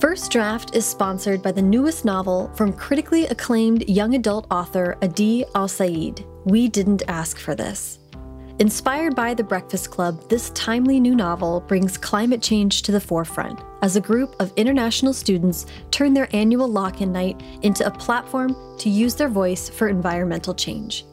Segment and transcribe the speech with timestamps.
[0.00, 5.44] First Draft is sponsored by the newest novel from critically acclaimed young adult author Adi
[5.56, 6.24] Alsaid.
[6.44, 7.98] We Didn't Ask for This.
[8.60, 13.60] Inspired by The Breakfast Club, this timely new novel brings climate change to the forefront
[13.82, 18.54] as a group of international students turn their annual lock in night into a platform
[18.78, 21.06] to use their voice for environmental change.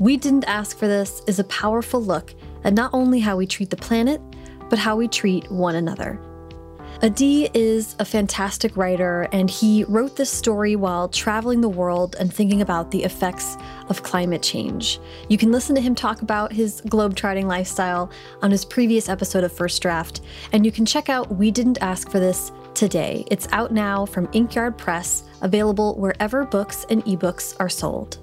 [0.00, 3.70] We Didn't Ask for This is a powerful look at not only how we treat
[3.70, 4.20] the planet,
[4.68, 6.20] but how we treat one another.
[7.00, 12.34] Adi is a fantastic writer, and he wrote this story while traveling the world and
[12.34, 13.56] thinking about the effects
[13.88, 14.98] of climate change.
[15.28, 18.10] You can listen to him talk about his globetrotting lifestyle
[18.42, 20.22] on his previous episode of First Draft,
[20.52, 23.24] and you can check out We Didn't Ask for This today.
[23.30, 28.18] It's out now from Inkyard Press, available wherever books and ebooks are sold.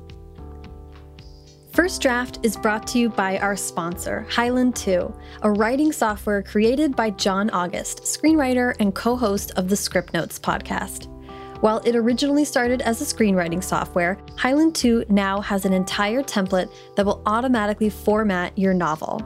[1.76, 6.96] First Draft is brought to you by our sponsor, Highland 2, a writing software created
[6.96, 11.10] by John August, screenwriter and co host of the Scriptnotes podcast.
[11.60, 16.72] While it originally started as a screenwriting software, Highland 2 now has an entire template
[16.96, 19.22] that will automatically format your novel.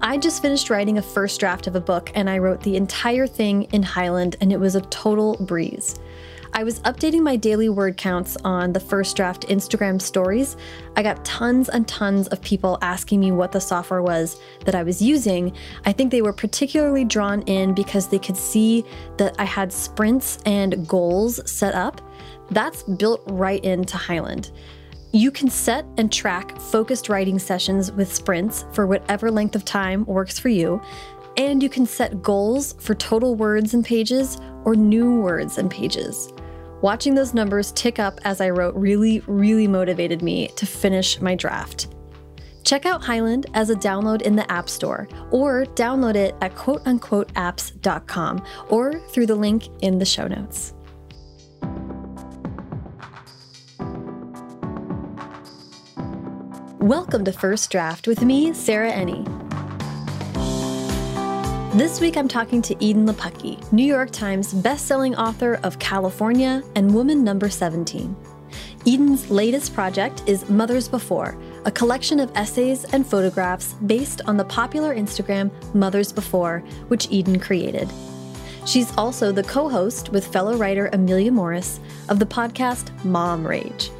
[0.00, 3.26] I just finished writing a first draft of a book and I wrote the entire
[3.26, 5.98] thing in Highland, and it was a total breeze.
[6.52, 10.56] I was updating my daily word counts on the first draft Instagram stories.
[10.96, 14.82] I got tons and tons of people asking me what the software was that I
[14.82, 15.54] was using.
[15.84, 18.84] I think they were particularly drawn in because they could see
[19.16, 22.00] that I had sprints and goals set up.
[22.50, 24.50] That's built right into Highland.
[25.12, 30.04] You can set and track focused writing sessions with sprints for whatever length of time
[30.04, 30.82] works for you.
[31.36, 36.32] And you can set goals for total words and pages or new words and pages.
[36.82, 41.34] Watching those numbers tick up as I wrote really, really motivated me to finish my
[41.34, 41.88] draft.
[42.64, 48.44] Check out Highland as a download in the App Store or download it at quoteunquoteapps.com
[48.70, 50.72] or through the link in the show notes.
[56.78, 59.39] Welcome to First Draft with me, Sarah Enni.
[61.80, 66.94] This week I'm talking to Edan Lepucki, New York Times bestselling author of California and
[66.94, 68.14] Woman Number 17.
[68.80, 74.44] Edan's latest project is Mothers Before, a collection of essays and photographs based on the
[74.44, 76.58] popular Instagram Mothers Before,
[76.88, 77.90] which Edan created.
[78.66, 81.80] She's also the co host with fellow writer Amelia Morris
[82.10, 83.90] of the podcast Mom Rage.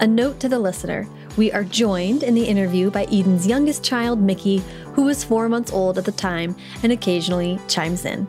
[0.00, 1.06] A note to the listener
[1.36, 4.62] we are joined in the interview by Edan's youngest child, Mickey,
[4.94, 8.26] who was four months old at the time and occasionally chimes in.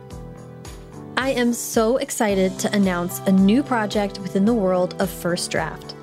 [1.18, 5.96] I am so excited to announce a new project within the world of First Draft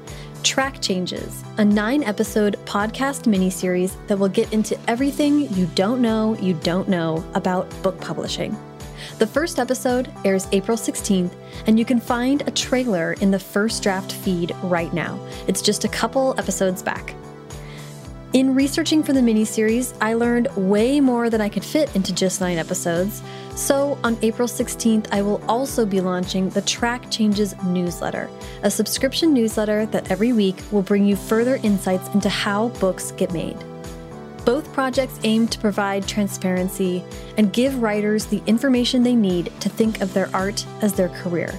[0.42, 6.36] Track Changes, a nine episode podcast miniseries that will get into everything you don't know
[6.38, 8.56] you don't know about book publishing.
[9.18, 11.34] The first episode airs April 16th,
[11.66, 15.18] and you can find a trailer in the first draft feed right now.
[15.46, 17.14] It's just a couple episodes back.
[18.32, 22.40] In researching for the miniseries, I learned way more than I could fit into just
[22.40, 23.22] nine episodes.
[23.56, 28.30] So, on April 16th, I will also be launching the Track Changes newsletter,
[28.62, 33.32] a subscription newsletter that every week will bring you further insights into how books get
[33.32, 33.58] made.
[34.44, 37.04] Both projects aim to provide transparency
[37.36, 41.52] and give writers the information they need to think of their art as their career.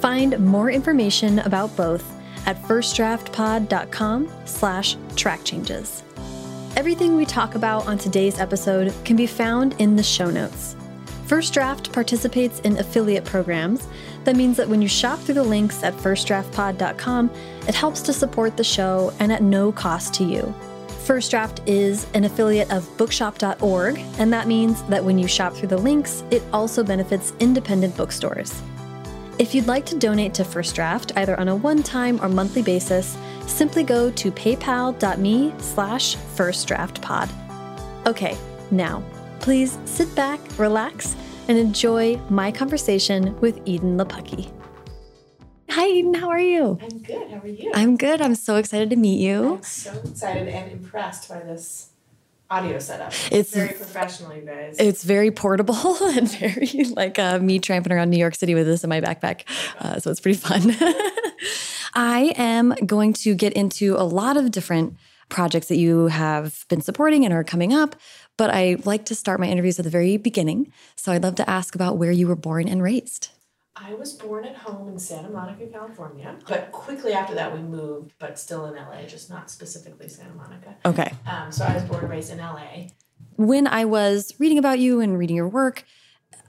[0.00, 2.04] Find more information about both
[2.46, 6.02] at firstdraftpod.com slash track changes.
[6.74, 10.74] Everything we talk about on today's episode can be found in the show notes.
[11.26, 13.86] First Draft participates in affiliate programs.
[14.24, 17.30] That means that when you shop through the links at firstdraftpod.com,
[17.68, 20.54] it helps to support the show and at no cost to you.
[21.04, 25.68] First Draft is an affiliate of bookshop.org, and that means that when you shop through
[25.68, 28.62] the links, it also benefits independent bookstores.
[29.40, 33.16] If you'd like to donate to First Draft, either on a one-time or monthly basis,
[33.48, 37.28] simply go to paypal.me slash firstdraftpod.
[38.06, 38.36] Okay,
[38.70, 39.02] now,
[39.40, 41.16] please sit back, relax,
[41.48, 44.52] and enjoy my conversation with Edan Lepucki.
[45.74, 46.16] Hi, Edan.
[46.16, 46.78] How are you?
[46.82, 47.30] I'm good.
[47.30, 47.70] How are you?
[47.74, 48.20] I'm good.
[48.20, 49.54] I'm so excited to meet you.
[49.54, 51.92] I'm so excited and impressed by this
[52.50, 53.14] audio setup.
[53.30, 54.76] It's, it's very professional, you guys.
[54.78, 58.84] It's very portable and very like uh, me tramping around New York City with this
[58.84, 59.44] in my backpack.
[59.78, 60.76] Uh, so it's pretty fun.
[61.94, 64.98] I am going to get into a lot of different
[65.30, 67.96] projects that you have been supporting and are coming up.
[68.36, 70.70] But I like to start my interviews at the very beginning.
[70.96, 73.30] So I'd love to ask about where you were born and raised.
[73.84, 78.12] I was born at home in Santa Monica, California, but quickly after that we moved,
[78.20, 80.76] but still in LA, just not specifically Santa Monica.
[80.86, 81.12] Okay.
[81.26, 82.88] Um, so I was born and raised in LA.
[83.36, 85.84] When I was reading about you and reading your work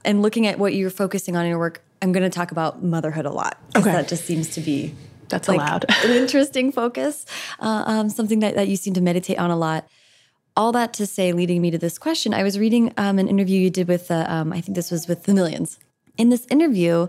[0.04, 2.84] and looking at what you're focusing on in your work, I'm going to talk about
[2.84, 3.58] motherhood a lot.
[3.74, 3.90] Okay.
[3.90, 4.94] That just seems to be
[5.28, 5.86] That's like allowed.
[6.04, 7.26] an interesting focus,
[7.58, 9.88] uh, um, something that, that you seem to meditate on a lot.
[10.56, 13.58] All that to say, leading me to this question, I was reading um, an interview
[13.58, 15.80] you did with, uh, um, I think this was with The Millions.
[16.16, 17.08] In this interview,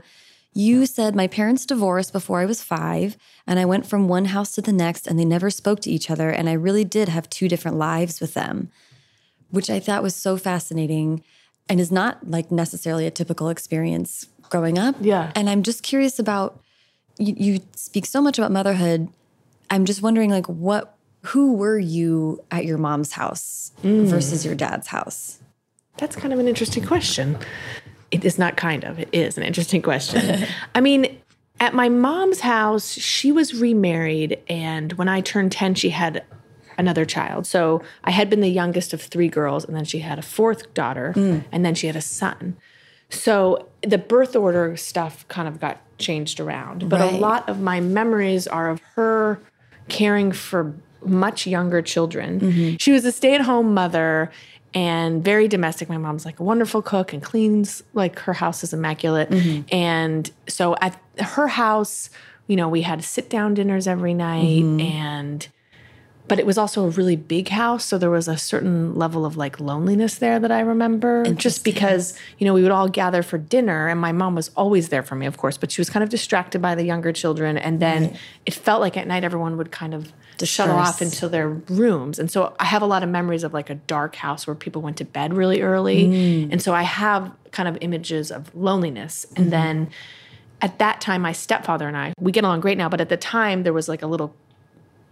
[0.54, 4.54] you said, My parents divorced before I was five, and I went from one house
[4.56, 6.30] to the next, and they never spoke to each other.
[6.30, 8.70] And I really did have two different lives with them,
[9.52, 11.24] which I thought was so fascinating
[11.68, 14.96] and is not like necessarily a typical experience growing up.
[15.02, 15.32] Yeah.
[15.36, 16.62] And I'm just curious about
[17.18, 19.10] you, you speak so much about motherhood.
[19.70, 24.06] I'm just wondering, like, what, who were you at your mom's house mm.
[24.06, 25.40] versus your dad's house?
[25.98, 27.38] That's kind of an interesting question.
[28.16, 30.46] It is not kind of, it is an interesting question.
[30.76, 31.18] I mean,
[31.60, 36.24] at my mom's house, she was remarried, and when I turned 10, she had
[36.78, 37.48] another child.
[37.48, 40.74] So I had been the youngest of three girls, and then she had a fourth
[40.74, 41.40] daughter, hmm.
[41.52, 42.58] and then she had a son.
[43.10, 46.90] So the birth order stuff kind of got changed around.
[46.90, 47.14] But Right.
[47.14, 49.40] a lot of my memories are of her
[49.88, 50.74] caring for
[51.06, 52.40] much younger children.
[52.40, 52.76] Mm-hmm.
[52.80, 54.32] She was a stay at home mother
[54.76, 55.88] and very domestic.
[55.88, 59.30] My mom's like a wonderful cook and cleans, like her house is immaculate.
[59.30, 59.74] Mm-hmm.
[59.74, 62.10] And so at her house,
[62.48, 64.82] you know, we had sit down dinners every night mm-hmm.
[64.82, 65.48] and
[66.28, 69.38] but it was also a really big house so there was a certain level of
[69.38, 73.38] like loneliness there that i remember just because you know we would all gather for
[73.38, 76.04] dinner and my mom was always there for me of course but she was kind
[76.04, 79.72] of distracted by the younger children and then it felt like at night everyone would
[79.72, 80.12] kind of
[80.44, 83.70] shuttle off into their rooms and so i have a lot of memories of like
[83.70, 86.52] a dark house where people went to bed really early mm.
[86.52, 89.50] and so i have kind of images of loneliness and mm-hmm.
[89.52, 89.90] then
[90.62, 93.16] at that time my stepfather and i we get along great now but at the
[93.16, 94.36] time there was like a little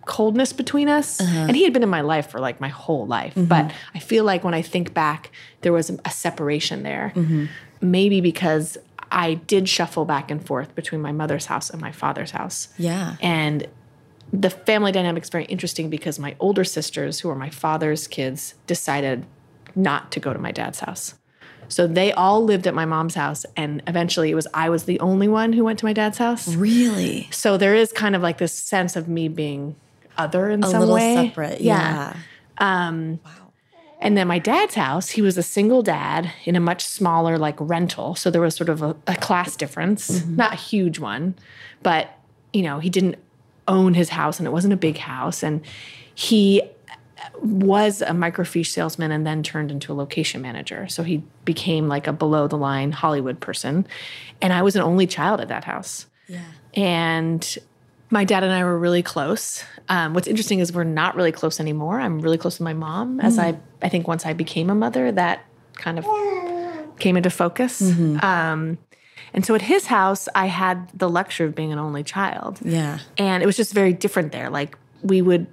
[0.06, 1.20] coldness between us.
[1.20, 1.46] Uh-huh.
[1.48, 3.36] And he had been in my life for like my whole life.
[3.36, 3.46] Mm-hmm.
[3.46, 7.14] But I feel like when I think back, there was a separation there.
[7.16, 7.46] Mm-hmm.
[7.82, 8.78] Maybe because
[9.12, 12.70] I did shuffle back and forth between my mother's house and my father's house.
[12.78, 13.16] Yeah.
[13.22, 13.68] And
[14.32, 19.26] the family dynamic's very interesting because my older sisters, who are my father's kids, decided
[19.76, 21.16] not to go to my dad's house.
[21.68, 25.00] So they all lived at my mom's house, and eventually it was I was the
[25.00, 26.54] only one who went to my dad's house.
[26.56, 27.28] Really?
[27.32, 29.76] So there is kind of like this sense of me being
[30.18, 31.28] other in A some little way.
[31.28, 31.62] separate.
[31.62, 32.16] Yeah.
[32.58, 33.32] Um, wow.
[34.00, 37.56] And then my dad's house, he was a single dad in a much smaller like
[37.60, 38.16] rental.
[38.16, 40.36] So there was sort of a, a class difference, mm-hmm.
[40.36, 41.36] not a huge one,
[41.82, 42.12] but
[42.52, 43.16] you know, he didn't
[43.68, 45.42] own his house and it wasn't a big house.
[45.42, 45.62] And
[46.14, 50.88] he uh, was a microfiche salesman and then turned into a location manager.
[50.90, 53.88] So he became like a below the line Hollywood person.
[54.42, 56.08] And I was an only child at that house.
[56.28, 56.44] Yeah.
[56.74, 57.58] And
[58.14, 59.64] my dad and I were really close.
[59.90, 62.00] Um, what's interesting is we're not really close anymore.
[62.00, 63.20] I'm really close with my mom.
[63.20, 65.44] As I, I think once I became a mother, that
[65.74, 66.06] kind of
[67.00, 67.82] came into focus.
[67.82, 68.78] Um,
[69.34, 72.60] and so at his house, I had the luxury of being an only child.
[72.64, 73.00] Yeah.
[73.18, 74.52] And it was just very different there.
[74.52, 75.48] Like we would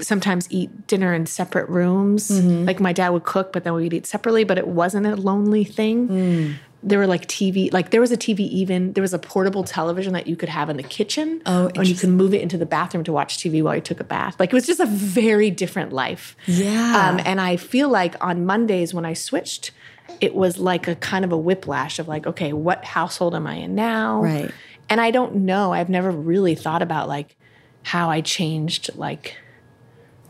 [0.00, 2.30] sometimes eat dinner in separate rooms.
[2.66, 5.14] Like my dad would cook, but then we would eat separately, but it wasn't a
[5.16, 6.56] lonely thing.
[6.82, 10.12] There were like TV, like there was a TV even, there was a portable television
[10.12, 11.42] that you could have in the kitchen.
[11.44, 13.98] Oh, And you could move it into the bathroom to watch TV while you took
[13.98, 14.38] a bath.
[14.38, 16.36] Like it was just a very different life.
[16.46, 17.08] Yeah.
[17.10, 19.72] Um, and I feel like on Mondays when I switched,
[20.20, 23.54] it was like a kind of a whiplash of like, okay, what household am I
[23.54, 24.22] in now?
[24.22, 24.50] Right.
[24.88, 25.72] And I don't know.
[25.72, 27.34] I've never really thought about like
[27.82, 29.36] how I changed like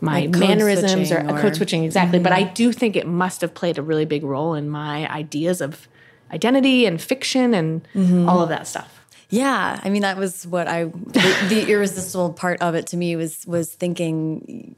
[0.01, 2.19] my Like mannerisms or, or- code switching exactly.
[2.21, 5.61] But I do think it must have played a really big role in my ideas
[5.61, 5.89] of
[6.33, 8.29] identity and fiction and mm-hmm.
[8.29, 8.95] all of that stuff.
[9.31, 13.15] Yeah, I mean that was what I the, the irresistible part of it to me
[13.17, 14.75] was was thinking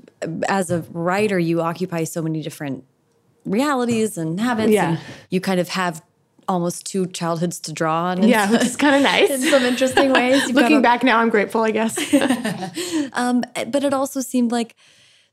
[0.48, 2.84] as a writer you occupy so many different
[3.44, 4.90] realities and habits Yeah.
[4.90, 6.02] and you kind of have
[6.48, 9.30] almost two childhoods to draw on Yeah, which is kind of nice.
[9.30, 10.50] in some interesting ways.
[10.52, 11.96] Looking a- back now, I'm grateful, I guess.
[13.12, 14.74] Um, but it also seemed like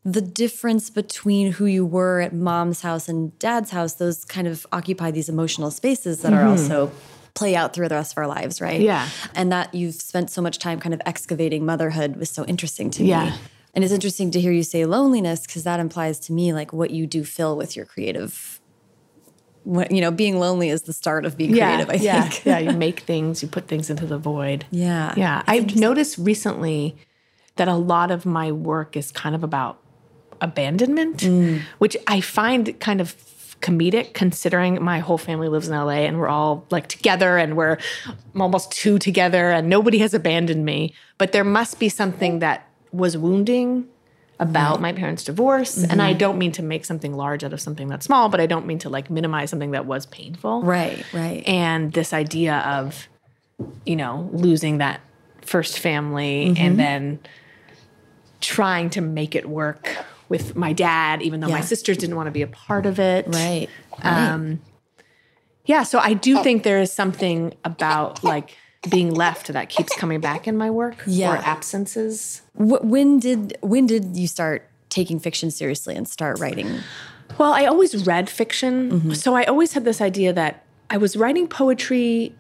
[0.06, 4.66] the difference between who you were at mom's house and dad's house, those kind of
[4.72, 6.92] occupy these emotional spaces that are also
[7.34, 8.76] play out through the rest of our lives, right?
[8.80, 8.86] Mm-hmm.
[8.86, 9.10] Yeah.
[9.36, 13.04] And that you've spent so much time kind of excavating motherhood was so interesting to
[13.04, 13.32] Yeah.
[13.32, 13.36] me.
[13.74, 16.90] And it's interesting to hear you say loneliness because that implies to me like what
[16.92, 18.60] you do fill with your creative.
[19.66, 21.90] What, you know, being lonely is the start of being creative.
[21.90, 22.46] I yeah, think.
[22.46, 22.58] yeah.
[22.60, 24.66] You make things, you put things into the void.
[24.72, 25.14] Yeah.
[25.18, 25.44] Yeah.
[25.46, 26.96] I've noticed recently
[27.58, 29.80] that a lot of my work is kind of about
[30.42, 31.62] abandonment, Mm.
[31.80, 33.16] which I find kind of
[33.62, 37.78] comedic considering my whole family lives in LA and we're all like together and we're
[38.40, 40.94] almost two together and nobody has abandoned me.
[41.18, 43.88] But there must be something that was wounding
[44.40, 45.78] about my parents' divorce.
[45.78, 46.02] And Mm-hmm.
[46.02, 48.68] I don't mean to make something large out of something that's small, but I don't
[48.68, 50.62] mean to like minimize something that was painful.
[50.62, 51.04] Right.
[51.12, 51.42] Right.
[51.48, 53.08] And this idea of
[53.86, 55.02] you know, losing that
[55.42, 57.20] first family and then
[58.42, 59.98] trying to make it work
[60.30, 61.62] with my dad, even though my Yeah.
[61.74, 63.26] sisters didn't want to be a part of it.
[63.28, 63.68] Right.
[64.04, 64.60] Um,
[65.66, 68.56] yeah, so I do think there is something about like
[68.90, 71.34] being left that keeps coming back in my work Yeah.
[71.34, 72.42] or absences.
[72.56, 76.80] Wh- when did when did you start taking fiction seriously and start writing?
[77.38, 78.92] Well, I always read fiction.
[78.92, 79.14] Mm-hmm.
[79.14, 82.34] So I always had this idea that I was writing poetry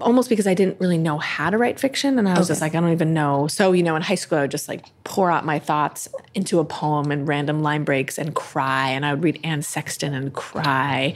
[0.00, 2.18] almost because I didn't really know how to write fiction.
[2.18, 3.48] And I was just like, I don't even know.
[3.48, 6.60] So, you know, in high school, I would just like pour out my thoughts into
[6.60, 8.90] a poem and random line breaks and cry.
[8.90, 11.14] And I would read Anne Sexton and cry.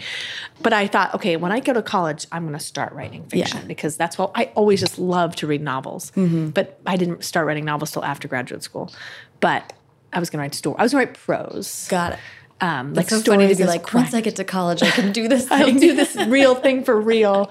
[0.63, 3.67] But I thought, okay, when I go to college, I'm going to start writing fiction
[3.69, 6.11] because that's what I always just love to read novels.
[6.17, 6.49] Mm-hmm.
[6.49, 8.91] But I didn't start writing novels till after graduate school.
[9.39, 9.73] But
[10.13, 10.77] I was going to write story.
[10.79, 11.87] I was going to write prose.
[11.89, 12.19] Got it.
[12.63, 15.29] Um, like so funny to be as once I get to college, I can do
[15.29, 17.51] this I'll do this real thing for real.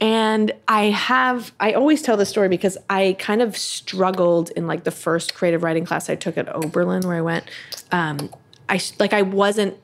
[0.00, 4.84] And I have, I always tell this story because I kind of struggled in like
[4.84, 7.44] the first creative writing class I took at Oberlin where I went.
[7.90, 8.30] Um,
[8.68, 9.76] I like I wasn't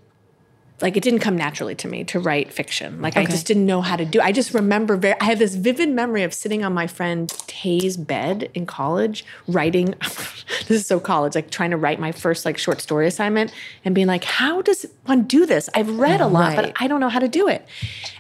[0.83, 3.03] like it didn't come naturally to me to write fiction.
[3.03, 4.21] Like I just didn't know how to do.
[4.21, 5.21] I just remember very.
[5.21, 9.95] I have this vivid memory of sitting on my friend Tay's bed in college, writing.
[10.01, 13.53] this is so college, like trying to write my first like short story assignment,
[13.85, 15.69] and being like, "How does one do this?
[15.75, 16.57] I've read a lot, Right.
[16.57, 17.67] but I don't know how to do it."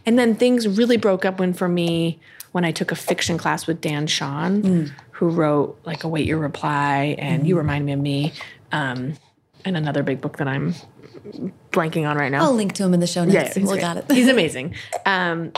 [0.06, 2.18] And then things really broke up when for me
[2.52, 7.14] when I took a fiction class with Dan Chaon, who wrote like "Await Your Reply"
[7.18, 8.32] and "You Remind Me of Me,"
[8.72, 9.14] um,
[9.64, 10.74] and another big book that I'm
[11.72, 12.42] blanking on right now.
[12.44, 13.54] I'll link to him in the show notes.
[13.54, 14.10] he's we'll got it.
[14.10, 14.74] he's amazing.
[15.06, 15.52] Um,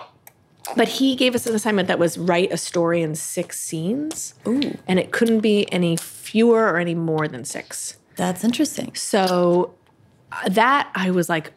[0.77, 4.77] but he gave us an assignment that was write a story in six scenes, Ooh.
[4.87, 7.97] and it couldn't be any fewer or any more than six.
[8.17, 8.95] That's interesting.
[8.95, 9.75] So
[10.31, 11.53] uh, that I was like,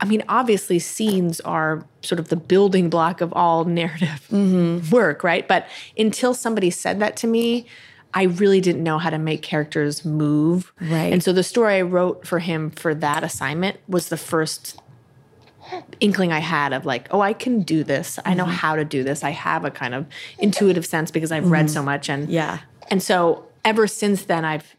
[0.00, 4.90] I mean, obviously, scenes are sort of the building block of all narrative Mm-hmm.
[4.94, 5.46] work, right?
[5.48, 7.66] But until somebody said that to me,
[8.12, 10.72] I really didn't know how to make characters move.
[10.80, 11.12] Right.
[11.12, 14.80] And so the story I wrote for him for that assignment was the first
[16.00, 18.18] inkling I had of like, oh, I can do this.
[18.18, 18.38] I Mm-hmm.
[18.38, 19.22] know how to do this.
[19.22, 20.06] I have a kind of
[20.38, 22.32] intuitive sense because I've read so much and Mm-hmm.
[22.32, 22.58] Yeah.
[22.90, 24.74] and so ever since then, I've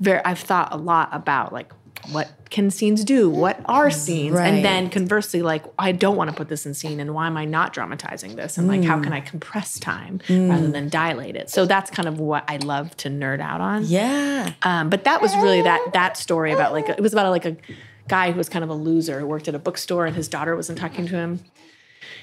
[0.00, 1.72] very I've thought a lot about like
[2.12, 3.28] what can scenes do?
[3.28, 4.36] What are scenes?
[4.36, 4.46] Right.
[4.46, 7.36] And then conversely, like I don't want to put this in scene, and why am
[7.36, 8.58] I not dramatizing this?
[8.58, 11.50] And like how can I compress time rather than dilate it?
[11.50, 13.84] So that's kind of what I love to nerd out on.
[13.86, 14.52] Yeah.
[14.62, 17.56] Um, but that was really that that story about like it was about like a
[18.08, 20.54] guy who was kind of a loser who worked at a bookstore and his daughter
[20.54, 21.40] wasn't talking to him.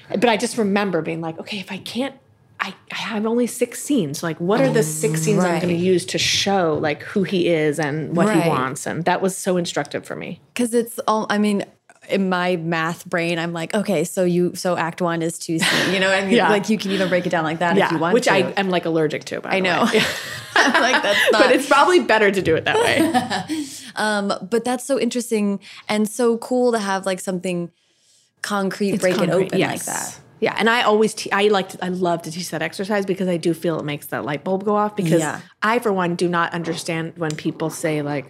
[0.08, 2.14] But I just remember being like, okay, if I can't,
[2.64, 4.22] I, I have only six scenes.
[4.22, 7.48] Like, what are the six scenes I'm going to use to show like who he
[7.48, 8.44] is and what Right.
[8.44, 8.86] he wants?
[8.86, 10.40] And that was so instructive for me.
[10.54, 11.64] Because it's all, I mean,
[12.08, 15.92] in my math brain, I'm like, okay, so you, so act one is two C.
[15.92, 16.50] You know, I mean, Yeah.
[16.50, 18.32] like you can even break it down like that if you want which to.
[18.32, 19.40] I am like allergic to.
[19.40, 19.80] By I know.
[20.54, 23.64] like that's not, but it's probably better to do it that way.
[23.96, 27.72] um, but that's so interesting and so cool to have like something
[28.42, 30.18] concrete break it concrete, open like that.
[30.42, 33.28] Yeah, and I always te- I like to, I love to teach that exercise because
[33.28, 35.40] I do feel it makes that light bulb go off because Yeah.
[35.62, 38.26] I for one do not understand when people say like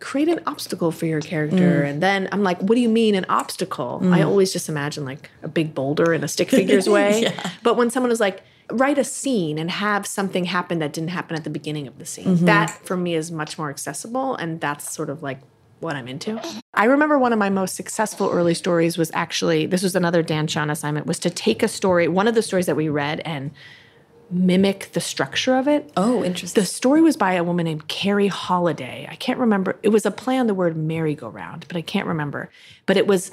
[0.00, 1.90] create an obstacle for your character Mm.
[1.90, 4.00] and then I'm like what do you mean an obstacle?
[4.10, 7.32] I always just imagine like a big boulder in a stick figures way.
[7.62, 11.36] But when someone is like write a scene and have something happen that didn't happen
[11.36, 12.24] at the beginning of the scene.
[12.36, 12.44] Mm-hmm.
[12.46, 15.40] That for me is much more accessible and that's sort of like
[15.80, 16.40] what I'm into.
[16.74, 20.46] I remember one of my most successful early stories was actually this was another Dan
[20.46, 23.50] Chaon assignment was to take a story, one of the stories that we read and
[24.30, 25.90] mimic the structure of it.
[25.96, 26.60] Oh, interesting.
[26.60, 29.10] The story was by a woman named Cary Holladay.
[29.10, 29.76] I can't remember.
[29.82, 32.50] It was a play on the word merry-go-round, but I can't remember.
[32.86, 33.32] But it was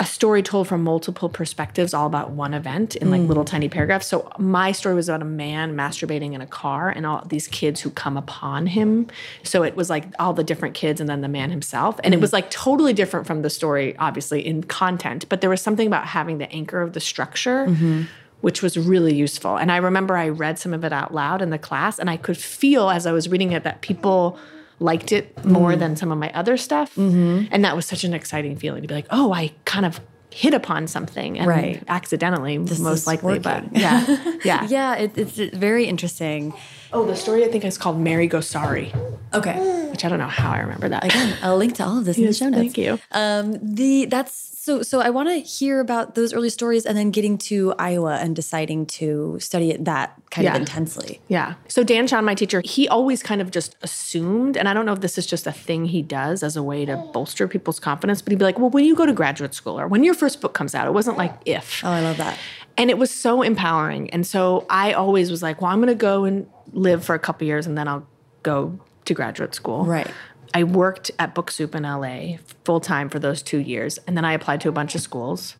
[0.00, 3.48] a story told from multiple perspectives, all about one event in like little mm.
[3.48, 4.06] tiny paragraphs.
[4.06, 7.80] So my story was about a man masturbating in a car and all these kids
[7.80, 9.08] who come upon him.
[9.42, 11.98] So it was like all the different kids and then the man himself.
[12.04, 12.34] And it was mm.
[12.34, 15.28] like totally different from the story, obviously, in content.
[15.28, 18.02] But there was something about having the anchor of the structure mm-hmm.
[18.40, 19.56] which was really useful.
[19.56, 22.16] And I remember I read some of it out loud in the class, and I
[22.16, 24.38] could feel as I was reading it that people
[24.80, 26.96] liked it more than some of my other stuff.
[26.96, 30.52] And that was such an exciting feeling to be like, oh, I kind of hit
[30.54, 31.82] upon something and Right.
[31.88, 33.38] accidentally, is most likely.
[33.38, 33.70] working.
[33.72, 34.66] But yeah, yeah.
[34.68, 36.52] Yeah, it, it's very interesting.
[36.92, 38.92] Oh, the story I think is called Merry-Go-Sorry,
[39.34, 39.88] Okay.
[39.90, 41.04] which I don't know how I remember that.
[41.04, 42.60] Again, I'll link to all of this in the show notes.
[42.60, 42.98] thank you.
[43.12, 44.34] Um, the that's
[44.68, 48.18] So, so I want to hear about those early stories and then getting to Iowa
[48.20, 50.56] and deciding to study it that kind Yeah.
[50.56, 51.22] of intensely.
[51.28, 51.54] Yeah.
[51.68, 54.92] So Dan Chaon, my teacher, he always kind of just assumed, and I don't know
[54.92, 58.20] if this is just a thing he does as a way to bolster people's confidence,
[58.20, 60.42] but he'd be like, well, when you go to graduate school or when your first
[60.42, 61.82] book comes out, it wasn't like if.
[61.82, 62.36] Oh, I love that.
[62.76, 64.10] And it was so empowering.
[64.10, 67.18] And so I always was like, well, I'm going to go and live for a
[67.18, 68.06] couple years and then I'll
[68.42, 69.86] go to graduate school.
[69.86, 70.10] Right.
[70.54, 73.98] I worked at Book Soup in LA full time for those two years.
[74.06, 75.56] And then I applied to a bunch of schools.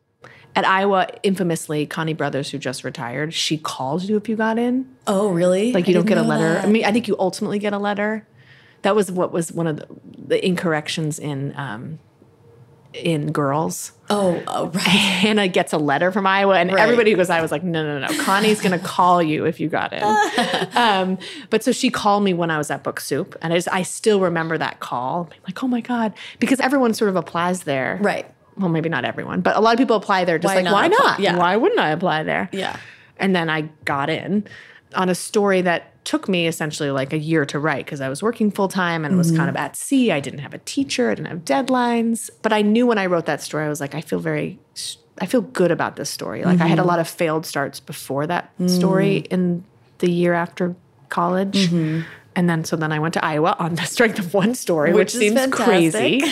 [0.56, 4.88] At Iowa, infamously, Connie Brothers, who just retired, she calls you if you got in.
[5.06, 5.72] Oh, really?
[5.72, 6.54] Like I you don't get a letter.
[6.54, 6.64] that.
[6.64, 8.26] I mean, I think you ultimately get a letter.
[8.82, 11.98] That was what was one of the, the incorrections in um,
[12.94, 13.92] in girls.
[14.10, 14.82] oh, oh, right.
[14.86, 16.80] Hannah gets a letter from Iowa, and Right.
[16.80, 19.68] everybody who goes Iowa was like, no, no, no, Connie's gonna call you if you
[19.68, 20.02] got in.
[20.76, 21.18] um,
[21.50, 23.82] but so she called me when I was at Book Soup, and I, just, I
[23.82, 25.28] still remember that call.
[25.30, 28.26] I'm like, oh my god, because everyone sort of applies there, Right.
[28.56, 30.36] Well, maybe not everyone, but a lot of people apply there.
[30.38, 31.20] Just Why like, not why not?
[31.20, 31.36] Yeah.
[31.36, 32.48] Why wouldn't I apply there?
[32.52, 32.76] Yeah.
[33.16, 34.48] And then I got in
[34.96, 38.22] on a story that took me essentially like a year to write because I was
[38.22, 39.64] working full time and it was kind of mm-hmm.
[39.64, 40.10] at sea.
[40.10, 42.30] I didn't have a teacher, I didn't have deadlines.
[42.40, 44.58] But I knew when I wrote that story, I was like, I feel very,
[45.18, 46.44] I feel good about this story.
[46.44, 46.88] Like I had a mm-hmm.
[46.88, 49.26] lot of failed starts before that story mm.
[49.26, 49.64] in
[49.98, 50.74] the year after
[51.10, 51.68] college.
[51.68, 52.08] Mm-hmm.
[52.34, 55.12] And then so then I went to Iowa on the strength of one story, which,
[55.12, 55.62] Which seems fantastic.
[55.62, 56.22] crazy.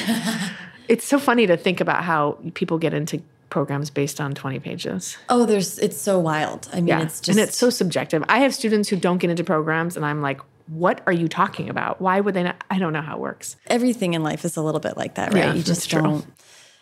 [0.89, 5.17] it's so funny to think about how people get into programs based on 20 pages.
[5.29, 6.69] Oh, there's it's so wild.
[6.73, 7.03] I mean, Yeah.
[7.03, 8.25] it's just and it's so subjective.
[8.29, 11.69] I have students who don't get into programs, and I'm like, what are you talking
[11.69, 12.01] about?
[12.01, 12.63] Why would they not?
[12.71, 13.57] I don't know how it works.
[13.69, 15.45] everything in life is a little bit like that, right?
[15.45, 16.03] Yeah, you just true.
[16.03, 16.27] don't.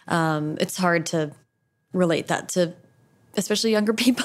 [0.08, 1.32] Um, it's hard to
[1.92, 2.72] relate that to,
[3.36, 4.24] especially younger people.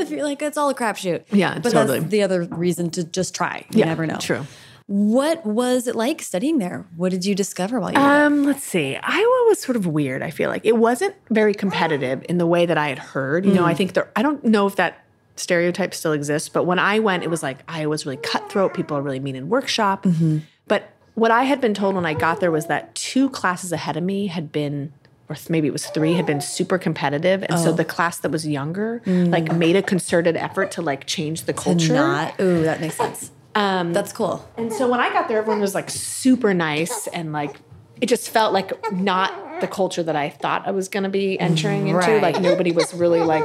[0.00, 1.22] if you're like, it's all a crapshoot.
[1.30, 2.00] Yeah, but totally.
[2.00, 3.64] that's the other reason to just try.
[3.70, 4.18] You never know.
[4.18, 4.44] True.
[4.88, 6.86] What was it like studying there?
[6.96, 8.26] What did you discover while you were there?
[8.26, 8.96] Um, let's see.
[8.96, 10.22] Iowa was sort of weird.
[10.22, 13.44] I feel like it wasn't very competitive in the way that I had heard.
[13.44, 13.76] You know, I mm.
[13.76, 14.08] think there.
[14.14, 17.58] I don't know if that stereotype still exists, but when I went, it was like
[17.66, 18.74] Iowa's really cutthroat.
[18.74, 20.04] People are really mean in workshop.
[20.04, 20.38] Mm-hmm.
[20.68, 23.96] But what I had been told when I got there was that two classes ahead
[23.96, 24.92] of me had been.
[25.28, 27.72] Or maybe it was three had been super competitive, and so oh.
[27.72, 29.28] the class that was younger mm.
[29.28, 31.94] like made a concerted effort to like change the culture.
[31.94, 32.40] Not.
[32.40, 33.32] Ooh, that makes sense.
[33.56, 34.46] Um, that's cool.
[34.58, 37.56] And so when I got there, everyone was like super nice and like
[38.00, 41.40] it just felt like not the culture that I thought I was going to be
[41.40, 41.98] entering into.
[41.98, 42.22] Right.
[42.22, 43.44] Like nobody was really like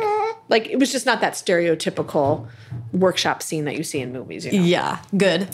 [0.50, 2.48] like it was just not that stereotypical
[2.92, 4.46] workshop scene that you see in movies.
[4.46, 4.66] You know?
[4.66, 5.50] Yeah, good.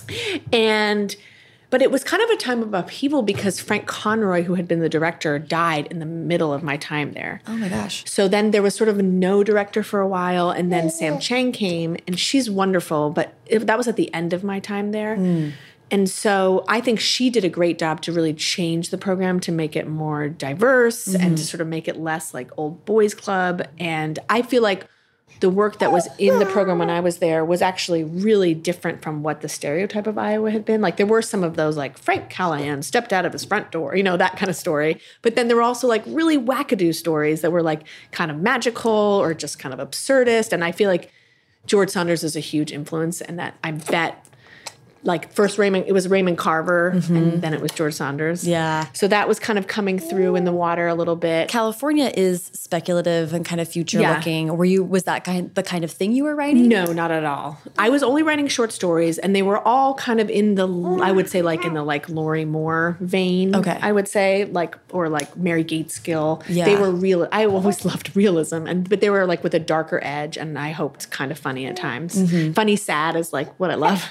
[0.52, 1.16] And
[1.70, 4.80] but it was kind of a time of upheaval because Frank Conroy, who had been
[4.80, 7.42] the director, died in the middle of my time there.
[7.48, 8.04] Oh my gosh.
[8.10, 11.20] So then there was sort of no director for a while, and then Sam oh.
[11.20, 14.92] Chang came, and she's wonderful, but it, that was at the end of my time
[14.92, 15.16] there.
[15.16, 15.50] Hmm.
[15.90, 19.52] And so I think she did a great job to really change the program to
[19.52, 21.36] make it more diverse and to mm-hmm.
[21.38, 23.66] sort of make it less like old boys club.
[23.80, 24.86] And I feel like
[25.40, 29.02] the work that was in the program when I was there was actually really different
[29.02, 30.82] from what the stereotype of Iowa had been.
[30.82, 33.96] Like there were some of those like Frank Callahan stepped out of his front door,
[33.96, 35.00] you know, that kind of story.
[35.22, 38.92] But then there were also like really wackadoo stories that were like kind of magical
[38.92, 40.52] or just kind of absurdist.
[40.54, 41.12] And I feel like
[41.66, 44.26] George Saunders is a huge influence and that I bet
[45.04, 48.48] like first Raymond it was Raymond Carver and then it was George Saunders.
[48.48, 48.88] Yeah.
[48.94, 51.50] So that was kind of coming through in the water a little bit.
[51.50, 54.16] California is speculative and kind of future Yeah.
[54.16, 54.56] looking.
[54.58, 56.68] Were you was that kind the kind of thing you were writing?
[56.68, 57.60] No, not at all.
[57.78, 60.68] I was only writing short stories, and they were all kind of in the,
[61.02, 63.56] I would say, like in the like Lorrie Moore vein.
[63.56, 63.78] Okay.
[63.82, 66.44] I would say like or like Mary Gaitskill.
[66.50, 66.66] Yeah.
[66.66, 67.28] they were real.
[67.32, 70.72] I always loved realism, and but they were like with a darker edge, and I
[70.72, 72.16] hoped kind of funny at times.
[72.16, 72.54] Mm-hmm.
[72.54, 74.04] Funny, sad is like what I love,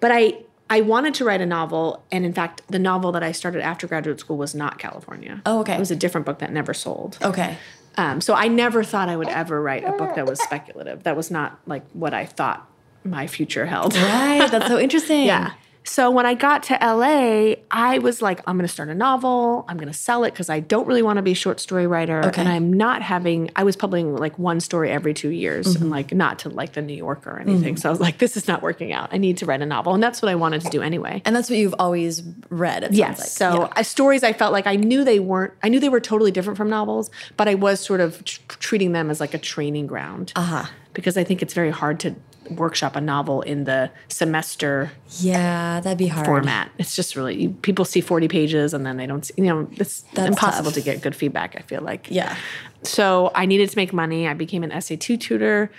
[0.00, 0.34] but I.
[0.70, 3.88] I wanted to write a novel, and in fact, the novel that I started after
[3.88, 5.42] graduate school was not California.
[5.44, 5.74] Oh, okay.
[5.74, 7.18] It was a different book that never sold.
[7.20, 7.58] Okay.
[7.96, 11.02] Um, so I never thought I would ever write a book that was speculative.
[11.02, 12.70] That was not like what I thought
[13.02, 13.96] my future held.
[13.96, 14.48] Right.
[14.48, 15.24] That's so interesting.
[15.24, 15.52] Yeah.
[15.82, 19.64] So when I got to LA, I was like, I'm going to start a novel.
[19.66, 21.86] I'm going to sell it because I don't really want to be a short story
[21.86, 22.22] writer.
[22.26, 22.40] Okay.
[22.42, 25.82] And I'm not having, I was publishing like one story every two years Mm-hmm.
[25.82, 27.76] and like not to like the New Yorker or anything.
[27.78, 29.08] So I was like, this is not working out.
[29.12, 29.94] I need to write a novel.
[29.94, 31.22] And that's what I wanted to do anyway.
[31.24, 32.84] And that's what you've always read.
[32.84, 33.18] It Yes.
[33.18, 33.28] like.
[33.28, 33.72] so Yeah.
[33.76, 36.56] uh, stories I felt like I knew they weren't, I knew they were totally different
[36.58, 40.32] from novels, but I was sort of tr- treating them as like a training ground.
[40.36, 40.66] Uh-huh.
[40.92, 42.16] Because I think it's very hard to
[42.50, 46.26] workshop a novel in the semester yeah, that'd be hard.
[46.26, 46.70] format.
[46.78, 50.02] It's just really, people see 40 pages and then they don't see, you know, it's
[50.14, 50.74] That's impossible tough.
[50.74, 52.08] to get good feedback, I feel like.
[52.10, 52.36] Yeah.
[52.82, 54.26] So I needed to make money.
[54.26, 55.70] I became an SAT tutor.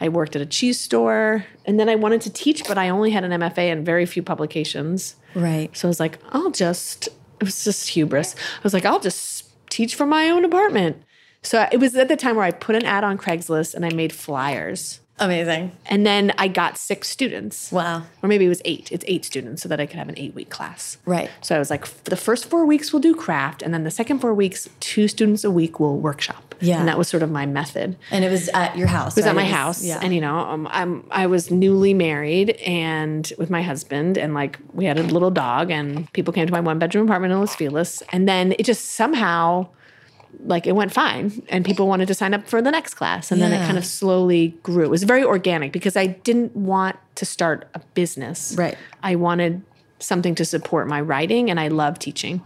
[0.00, 1.44] I worked at a cheese store.
[1.64, 4.22] And then I wanted to teach, but I only had an MFA and very few
[4.22, 5.16] publications.
[5.34, 5.76] Right.
[5.76, 7.08] So I was like, I'll just,
[7.40, 8.34] it was just hubris.
[8.34, 11.02] I was like, I'll just teach from my own apartment.
[11.42, 13.90] So it was at the time where I put an ad on Craigslist and I
[13.90, 15.00] made flyers.
[15.20, 15.72] Amazing.
[15.86, 17.72] And then I got six students.
[17.72, 18.04] Wow.
[18.22, 18.90] Or maybe it was eight.
[18.92, 20.98] It's eight students so that I could have an eight week class.
[21.04, 21.30] Right.
[21.40, 24.20] So I was like, the first four weeks we'll do craft, and then the second
[24.20, 26.54] four weeks, two students a week will workshop.
[26.60, 26.78] Yeah.
[26.80, 27.96] And that was sort of my method.
[28.10, 29.16] And it was at your house.
[29.16, 30.00] It was at my house, Yeah.
[30.02, 34.58] and you know, um, I'm I was newly married and with my husband, and like
[34.72, 37.54] we had a little dog, and people came to my one bedroom apartment in Los
[37.54, 39.68] Feliz, and then it just somehow,
[40.44, 43.40] like it went fine, and people wanted to sign up for the next class, and
[43.40, 44.84] then it kind of slowly grew.
[44.84, 48.54] It was very organic because I didn't want to start a business.
[48.56, 48.76] Right.
[49.02, 49.62] I wanted
[49.98, 52.42] something to support my writing, and I love teaching.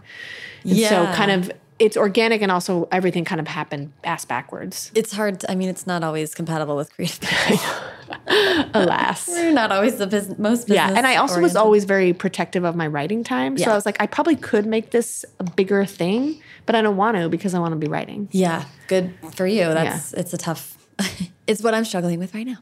[0.63, 0.89] And Yeah.
[0.89, 1.51] So kind of.
[1.79, 4.91] It's organic and also everything kind of happened ass backwards.
[4.95, 5.41] it's hard.
[5.41, 7.65] To, I mean, it's not always compatible with creative people.
[8.73, 9.27] Alas.
[9.27, 10.75] We're not always the bus- most business.
[10.75, 13.57] Yeah, and I also was always very protective of my writing time.
[13.57, 13.71] So Yeah.
[13.71, 17.17] I was like, I probably could make this a bigger thing, but I don't want
[17.17, 18.29] to because I want to be writing.
[18.31, 19.65] Yeah, good for you.
[19.65, 20.77] That's it's a tough.
[21.47, 22.57] it's what I'm struggling with right now.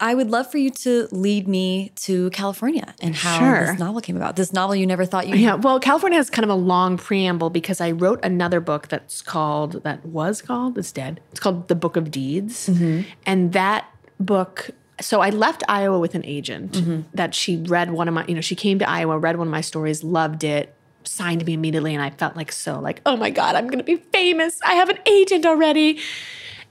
[0.00, 3.66] I would love for you to lead me to California and how Sure.
[3.66, 4.36] this novel came about.
[4.36, 5.34] This novel you never thought you.
[5.34, 9.22] Yeah, well, California has kind of a long preamble because I wrote another book that's
[9.22, 11.20] called, that was called, it's dead.
[11.32, 12.68] It's called The Book of Deeds.
[12.68, 13.08] Mm-hmm.
[13.26, 13.86] And that
[14.20, 17.02] book, so I left Iowa with an agent mm-hmm.
[17.14, 19.52] that she read one of my, you know, she came to Iowa, read one of
[19.52, 21.94] my stories, loved it, signed me immediately.
[21.94, 24.58] And I felt like so like, oh my God, I'm going to be famous.
[24.64, 26.00] I have an agent already.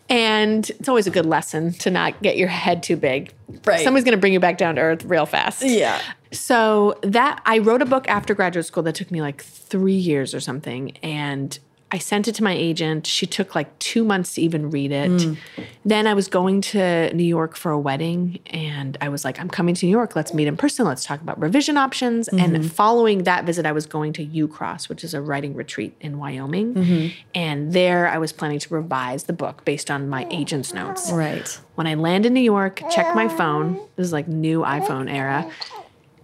[0.10, 3.34] And it's always a good lesson to not get your head too big.
[3.66, 3.82] Right.
[3.82, 5.64] Someone's going to bring you back down to earth real fast.
[5.64, 6.02] Yeah.
[6.32, 10.34] So that I wrote a book after graduate school that took me like three years
[10.34, 11.58] or something, and
[11.90, 13.08] I sent it to my agent.
[13.08, 15.10] She took like two months to even read it.
[15.10, 15.38] Mm.
[15.86, 19.48] Then I was going to New York for a wedding, and I was like, "I'm
[19.48, 20.14] coming to New York.
[20.14, 20.86] Let's meet in person.
[20.86, 22.68] Let's talk about revision options." And mm-hmm.
[22.68, 26.74] following that visit, I was going to UCross, which is a writing retreat in Wyoming,
[26.74, 27.08] mm-hmm.
[27.34, 31.10] and there I was planning to revise the book based on my agent's notes.
[31.10, 31.58] Right.
[31.76, 33.76] When I land in New York, check my phone.
[33.96, 35.50] This is like new iPhone era.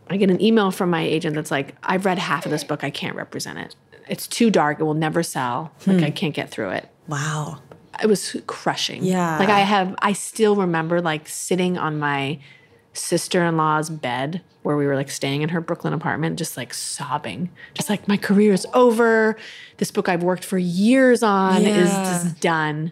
[0.10, 2.84] I get an email from my agent that's like, I've read half of this book.
[2.84, 3.76] I can't represent it.
[4.08, 4.80] It's too dark.
[4.80, 5.72] It will never sell.
[5.86, 6.14] Like, I hmm.
[6.14, 6.90] can't get through it.
[7.08, 7.60] Wow.
[8.02, 9.04] It was crushing.
[9.04, 9.38] Yeah.
[9.38, 12.40] Like, I have, I still remember like sitting on my
[12.94, 16.74] sister in law's bed where we were like staying in her Brooklyn apartment, just like
[16.74, 19.36] sobbing, just like, my career is over.
[19.78, 22.92] This book I've worked for years on is just done.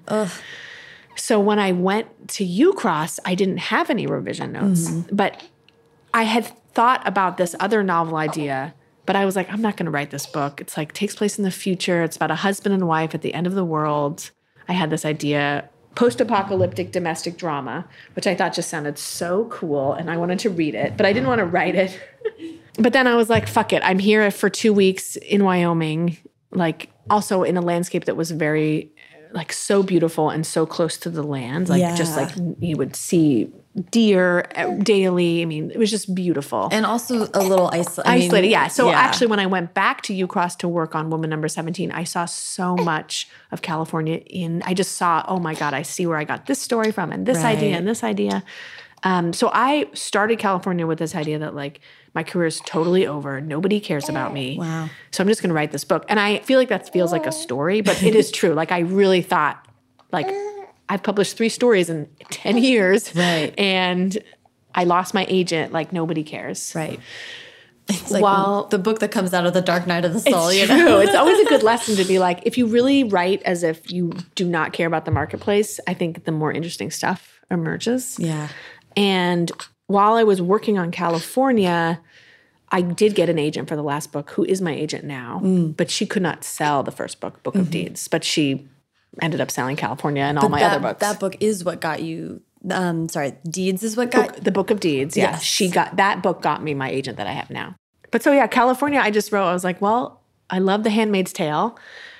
[1.16, 5.16] So when I went to UCross, I didn't have any revision notes, mm-hmm.
[5.16, 5.42] but
[6.14, 8.74] I had thought about this other novel idea,
[9.12, 10.62] but I was like, I'm not going to write this book.
[10.62, 12.02] It's like takes place in the future.
[12.02, 14.32] It's about a husband and wife at the end of the world.
[14.70, 20.10] I had this idea, post-apocalyptic domestic drama, which I thought just sounded so cool, and
[20.10, 22.00] I wanted to read it, but I didn't want to write it.
[22.80, 23.82] but then I was like, fuck it.
[23.84, 26.16] I'm here for two weeks in Wyoming,
[26.52, 28.94] like also in a landscape that was very
[29.34, 31.68] like so beautiful and so close to the land.
[31.68, 33.52] Like just like you would see
[33.90, 35.42] deer uh, daily.
[35.42, 36.68] I mean, it was just beautiful.
[36.72, 38.68] And also a little I mean, Isolated, yeah.
[38.68, 39.00] So yeah.
[39.00, 42.26] actually, when I went back to UCross to work on Woman Number 17, I saw
[42.26, 46.26] so much of California in, I just saw, oh my God, I see where I
[46.26, 48.44] got this story from and this idea and this idea.
[49.04, 51.80] Um, so I started California with this idea that like
[52.14, 53.42] my career is totally over.
[53.42, 54.58] Nobody cares about me.
[54.60, 54.90] Wow.
[55.12, 56.06] So I'm just going to write this book.
[56.08, 58.54] And I feel like that feels like a story, but it is true.
[58.54, 59.66] Like I really thought,
[60.12, 60.28] like
[60.92, 63.16] I've published three stories in 10 years.
[63.16, 63.54] Right.
[63.58, 64.18] And
[64.76, 65.72] I lost my agent.
[65.72, 66.74] Like nobody cares.
[66.76, 67.00] right.
[67.88, 70.48] It's like While- the book that comes out of the dark night of the soul.
[70.50, 70.78] It's you true.
[70.78, 71.00] know?
[71.00, 74.14] it's always a good lesson to be like, if you really write as if you
[74.36, 78.18] do not care about the marketplace, I think the more interesting stuff emerges.
[78.20, 78.48] Yeah.
[78.96, 79.52] And
[79.88, 82.00] while I was working on California,
[82.72, 85.76] I did get an agent for the last book, who is my agent now, Mm.
[85.76, 87.72] but she could not sell the first book, Book of Mm-hmm.
[87.72, 88.68] Deeds, but she
[89.22, 91.00] ended up selling California and all my that, other books.
[91.00, 92.42] That book is what got you.
[92.70, 94.44] Um, sorry, Deeds is what got.
[94.44, 95.18] the Book of Deeds.
[95.18, 95.32] Yeah.
[95.32, 95.44] Yes.
[95.44, 97.76] She got that book got me my agent that I have now.
[98.12, 101.34] But so yeah, California, I just wrote, I was like, well, I love The Handmaid's
[101.34, 101.78] Tale,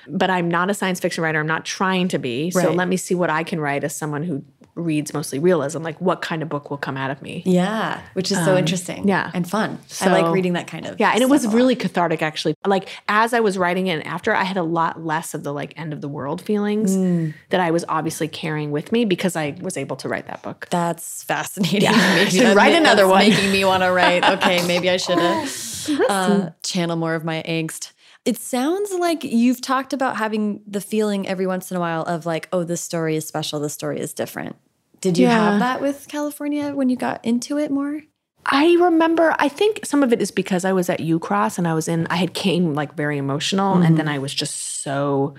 [0.08, 1.38] but I'm not a science fiction writer.
[1.38, 2.50] I'm not trying to be.
[2.50, 4.42] So let me see what I can write as someone who
[4.74, 5.82] reads mostly realism.
[5.82, 7.42] Like what kind of book will come out of me?
[7.44, 9.00] Yeah, which is so interesting.
[9.02, 9.30] Um, yeah.
[9.34, 9.78] and fun.
[10.00, 10.98] I like reading that kind of.
[10.98, 12.54] Yeah, and it was really cathartic actually.
[12.64, 15.52] Like as I was writing it and after, I had a lot less of the
[15.52, 17.34] like end of the world feelings Mm.
[17.50, 20.68] that I was obviously carrying with me because I was able to write that book.
[20.70, 21.82] That's fascinating.
[21.82, 21.92] Yeah.
[22.14, 23.20] Maybe Should write another one.
[23.20, 24.24] Making me want to write.
[24.24, 25.18] Okay, maybe I should
[26.08, 27.92] uh, channel more of my angst.
[28.24, 32.24] It sounds like you've talked about having the feeling every once in a while of
[32.24, 33.58] like, oh, this story is special.
[33.58, 34.56] This story is different.
[35.00, 35.50] Did you Yeah.
[35.50, 38.02] have that with California when you got into it more?
[38.46, 41.74] I remember, I think some of it is because I was at UCross and I
[41.74, 43.96] was in, I had came like very emotional and mm-hmm.
[43.96, 45.34] then I was just so,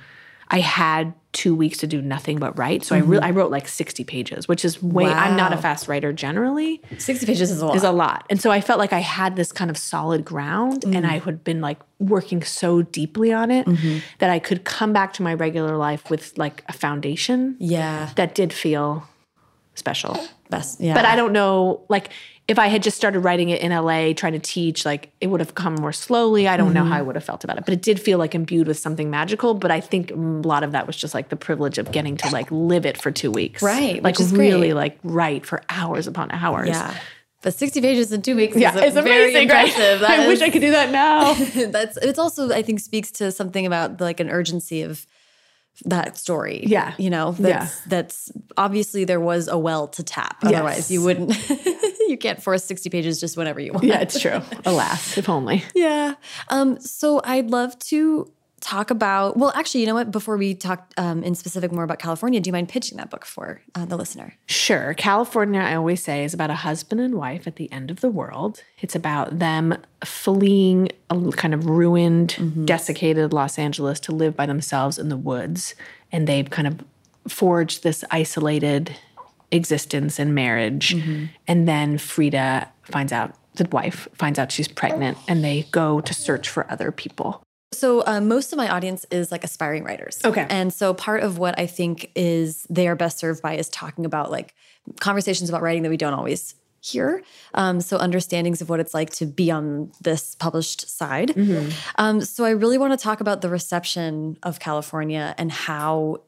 [0.54, 2.86] I had two weeks to do nothing but write.
[2.86, 3.26] So I really mm-hmm.
[3.26, 6.80] I wrote like 60 pages, which is way I'm not a fast writer generally.
[7.00, 7.76] 60 pages is a lot.
[7.76, 8.28] Is a lot.
[8.30, 11.06] And so I felt like I had this kind of solid ground and mm-hmm.
[11.08, 13.98] I had been like working so deeply on it mm-hmm.
[14.20, 18.12] that I could come back to my regular life with like a foundation yeah.
[18.16, 19.08] that did feel
[19.74, 20.24] special.
[20.52, 20.80] Best.
[20.80, 20.94] Yeah.
[20.94, 22.12] But I don't know, like,
[22.48, 25.40] if I had just started writing it in LA, trying to teach, like, it would
[25.40, 26.46] have come more slowly.
[26.48, 26.92] I don't know Mm-hmm.
[26.92, 29.10] how I would have felt about it, but it did feel like imbued with something
[29.10, 29.54] magical.
[29.54, 32.30] But I think a lot of that was just like the privilege of getting to
[32.32, 33.62] like live it for two weeks.
[33.62, 34.74] Right, Like, is really, great.
[34.74, 36.68] like, write for hours upon hours.
[36.70, 36.94] Yeah.
[37.44, 39.50] But 60 pages in two weeks Yeah, is it's very amazing.
[39.50, 40.02] right?
[40.22, 41.34] I wish I could do that now.
[41.72, 45.06] that's it's also I think speaks to something about like an urgency of
[45.86, 46.64] that story.
[46.66, 46.94] Yeah.
[46.98, 47.60] You know, Yeah.
[47.60, 50.38] that's that's obviously there was a well to tap.
[50.44, 50.92] Otherwise Yes.
[50.92, 51.32] you wouldn't
[52.08, 53.86] you can't force 60 pages just whenever you want.
[53.86, 54.42] yeah, it's true.
[54.66, 55.64] Alas, if only.
[55.76, 56.16] Yeah.
[56.50, 60.10] Um, so I'd love to talk about, well, actually, you know what?
[60.12, 63.26] Before we talk um, in specific more about California, do you mind pitching that book
[63.26, 64.36] for uh, the listener?
[64.46, 64.94] Sure.
[64.94, 68.10] California, I always say, is about a husband and wife at the end of the
[68.10, 68.64] world.
[68.80, 74.98] It's about them fleeing a kind of ruined, desiccated Los Angeles to live by themselves
[74.98, 75.76] in the woods.
[76.12, 76.80] And they've kind of
[77.28, 78.96] forged this isolated
[79.54, 80.94] existence and marriage.
[81.48, 86.14] And then Frida finds out, the wife finds out she's pregnant, and they go to
[86.14, 87.42] search for other people.
[87.72, 90.20] So uh, most of my audience is like aspiring writers.
[90.24, 90.46] Okay.
[90.50, 94.06] And so part of what I think is they are best served by is talking
[94.06, 94.54] about like
[95.00, 97.24] conversations about writing that we don't always hear.
[97.54, 101.30] Um, so understandings of what it's like to be on this published side.
[101.30, 101.72] Mm-hmm.
[101.96, 106.22] Um, so I really want to talk about the reception of California and how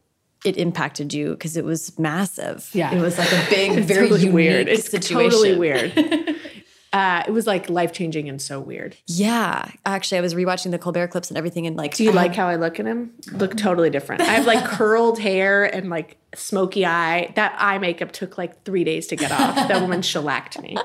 [0.46, 2.70] it impacted you because it was massive.
[2.74, 2.94] Yeah.
[2.94, 4.68] It was like a big, very Totally weird.
[4.68, 5.32] It's situation.
[5.32, 5.98] totally weird.
[6.94, 8.96] uh, it was like life changing and so weird.
[9.08, 9.70] Yeah.
[9.86, 12.48] Actually, I was rewatching the Colbert clips and everything and like Do you like how
[12.48, 13.12] I look at him?
[13.32, 14.22] Look totally different.
[14.22, 17.32] I have like curled hair and like smoky eye.
[17.36, 19.56] That eye makeup took like three days to get off.
[19.76, 20.78] That woman shellacked me.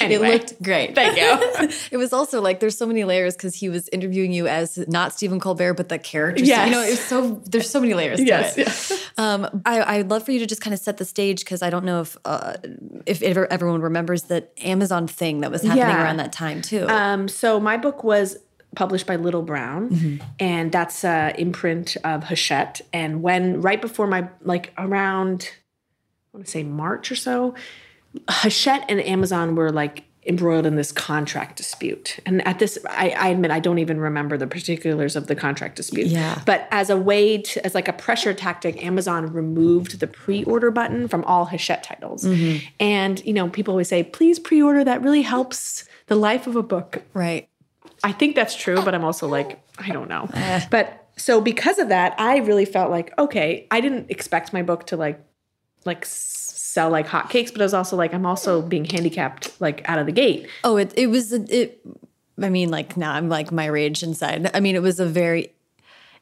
[0.00, 0.94] It looked great.
[0.94, 1.68] Thank you.
[1.92, 5.12] it was also like there's so many layers because he was interviewing you as not
[5.12, 6.42] Stephen Colbert, but the character.
[6.42, 6.66] Yes.
[6.66, 8.66] You know, it's so there's so many layers Yes, to it.
[8.66, 9.10] yes.
[9.18, 11.70] Um, I, I'd love for you to just kind of set the stage because I
[11.70, 12.54] don't know if uh,
[13.06, 16.02] if ever, everyone remembers that Amazon thing that was happening Yeah.
[16.02, 16.86] around that time too.
[16.88, 18.36] Um, so my book was
[18.74, 20.26] published by Little Brown, mm-hmm.
[20.38, 22.80] and that's a imprint of Hachette.
[22.92, 25.50] And when right before my like around,
[26.32, 27.54] I want to say March or so,
[28.28, 32.18] Hachette and Amazon were like embroiled in this contract dispute.
[32.26, 35.76] And at this, I, I admit I don't even remember the particulars of the contract
[35.76, 36.08] dispute.
[36.08, 36.42] Yeah.
[36.44, 41.08] But as a way to, as like a pressure tactic, Amazon removed the pre-order button
[41.08, 42.24] from all Hachette titles.
[42.24, 42.66] Mm-hmm.
[42.78, 46.62] And you know, people always say, "Please pre-order." That really helps the life of a
[46.62, 47.02] book.
[47.14, 47.48] right.
[48.04, 50.28] I think that's true, but I'm also like, I don't know.
[50.70, 54.86] But so because of that, I really felt like, okay, I didn't expect my book
[54.88, 55.20] to like
[55.84, 59.98] like sell like hotcakes, but I was also like, I'm also being handicapped like out
[59.98, 60.48] of the gate.
[60.64, 61.80] Oh, it it was it.
[62.40, 64.50] I mean, like now I'm like my rage inside.
[64.54, 65.52] I mean, it was a very.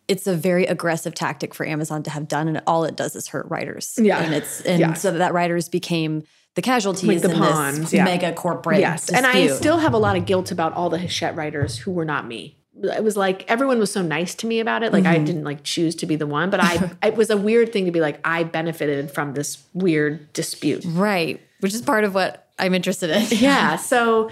[0.09, 3.27] It's a very aggressive tactic for Amazon to have done, and all it does is
[3.27, 3.99] hurt writers.
[4.01, 4.21] Yeah.
[4.23, 4.93] and it's and Yeah.
[4.93, 6.23] so that writers became
[6.57, 8.05] the casualties the in pawns, this yeah.
[8.05, 8.81] mega corporate.
[8.81, 9.11] Yes.
[9.11, 12.05] And I still have a lot of guilt about all the Hachette writers who were
[12.05, 12.57] not me.
[12.83, 14.93] It was like everyone was so nice to me about it.
[14.93, 15.25] Like I mm-hmm.
[15.25, 17.91] didn't like choose to be the one, but I it was a weird thing to
[17.91, 20.83] be like I benefited from this weird dispute.
[20.87, 23.39] right, which is part of what I'm interested in.
[23.39, 23.77] yeah.
[23.87, 24.31] So,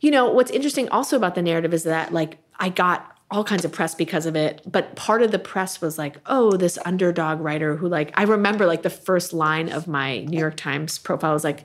[0.00, 3.64] you know, what's interesting also about the narrative is that like I got all kinds
[3.64, 7.40] of press because of it, but part of the press was like, oh, this underdog
[7.40, 11.34] writer who like I remember like the first line of my New York Times profile
[11.34, 11.64] was like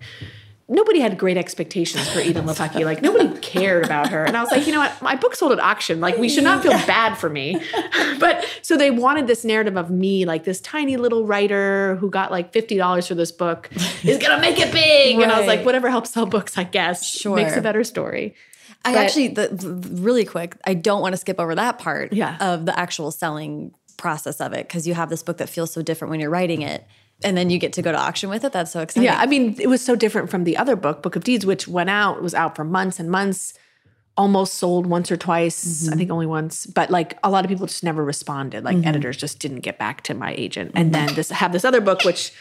[0.69, 2.85] nobody had great expectations for Edan Lepucki.
[2.85, 4.23] Like nobody cared about her.
[4.25, 5.01] And I was like, you know what?
[5.01, 5.99] My book sold at auction.
[5.99, 7.61] Like we should not feel bad for me.
[8.19, 12.31] but so they wanted this narrative of me, like this tiny little writer who got
[12.31, 13.69] like $50 for this book
[14.03, 15.19] is gonna make it big.
[15.19, 17.07] And I was like, whatever helps sell books, I guess.
[17.07, 17.35] Sure.
[17.35, 18.35] Makes a better story.
[18.85, 22.11] I But- actually, the, the- really quick, I don't want to skip over that part
[22.13, 22.37] Yeah.
[22.39, 25.81] of the actual selling process of it because you have this book that feels so
[25.81, 26.85] different when you're writing it,
[27.23, 28.51] and then you get to go to auction with it.
[28.51, 29.03] That's so exciting.
[29.05, 31.67] Yeah, I mean, it was so different from the other book, Book of Deeds, which
[31.67, 33.53] went out, was out for months and months,
[34.15, 36.11] almost sold once or twice, I think mm-hmm.
[36.11, 36.65] only once.
[36.65, 38.63] But like a lot of people just never responded.
[38.63, 38.87] Like mm-hmm.
[38.87, 40.71] editors just didn't get back to my agent.
[40.75, 41.07] And mm-hmm.
[41.07, 42.31] then this have this other book, which,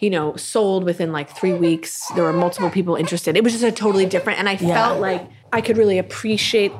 [0.00, 2.08] you know, sold within like three weeks.
[2.14, 3.36] There were multiple people interested.
[3.36, 4.38] It was just a totally different.
[4.40, 6.72] And I felt like I could really appreciate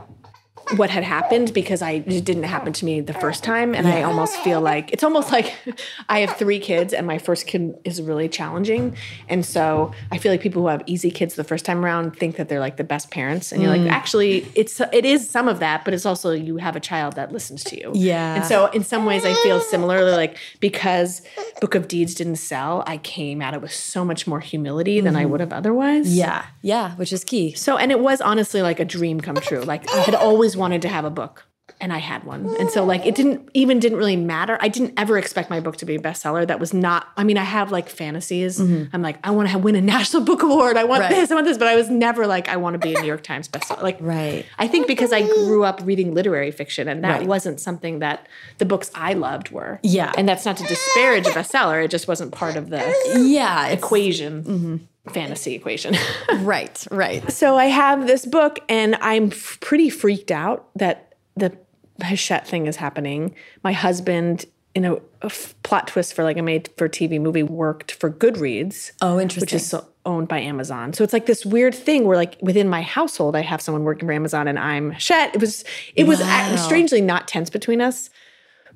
[0.77, 4.03] what had happened because I it didn't happen to me the first time and I
[4.03, 5.55] almost feel like it's almost like
[6.09, 8.97] I have three kids and my first kid is really challenging
[9.29, 12.37] and so I feel like people who have easy kids the first time around think
[12.37, 13.91] that they're like the best parents and you're like mm.
[13.91, 17.33] actually it's it is some of that but it's also you have a child that
[17.33, 18.37] listens to you Yeah.
[18.37, 21.23] and so in some ways I feel similarly like because
[21.61, 25.17] Book of Deeds didn't sell I came at it with so much more humility than
[25.17, 25.31] I mm-hmm.
[25.33, 26.47] would have otherwise Yeah.
[26.63, 26.93] Yeah.
[26.97, 27.53] Which is key.
[27.53, 29.61] so, and it was honestly like a dream come true.
[29.61, 31.47] Like I had always wanted to have a book
[31.81, 32.55] and I had one.
[32.61, 34.59] And so like it didn't even didn't really matter.
[34.61, 36.47] I didn't ever expect my book to be a bestseller.
[36.47, 38.61] That was not I mean, I have like fantasies.
[38.61, 40.77] I'm like, I want to win a national book award.
[40.77, 41.13] I want Mm-hmm.
[41.15, 41.21] Right.
[41.21, 43.07] this, I want this, but I was never like I want to be a New
[43.07, 43.83] York Times bestseller.
[43.83, 44.45] Like Right.
[44.59, 47.27] I think because I grew up reading literary fiction and that Right.
[47.27, 49.81] wasn't something that the books I loved were.
[49.83, 50.13] Yeah.
[50.19, 51.83] And that's not to disparage a bestseller.
[51.85, 52.83] It just wasn't part of the
[53.17, 53.69] Yeah.
[53.69, 54.45] Equation.
[54.45, 54.77] Mm-hmm.
[55.13, 55.95] Fantasy equation.
[56.39, 56.87] right.
[56.91, 57.31] Right.
[57.31, 61.57] So I have this book, and I'm f- pretty freaked out that the
[62.03, 63.35] Hachette thing is happening.
[63.63, 68.11] My husband, in a, a f- plot twist for like a made-for-TV movie, worked for
[68.11, 68.93] Goodreads.
[69.03, 69.43] Oh, interesting.
[69.43, 70.93] Which is so- owned by Amazon.
[70.93, 74.07] So it's like this weird thing where, like, within my household, I have someone working
[74.09, 75.35] for Amazon, and I'm Hachette.
[75.35, 75.65] It was,
[75.97, 76.57] it was a- Wow.
[76.57, 78.11] strangely not tense between us,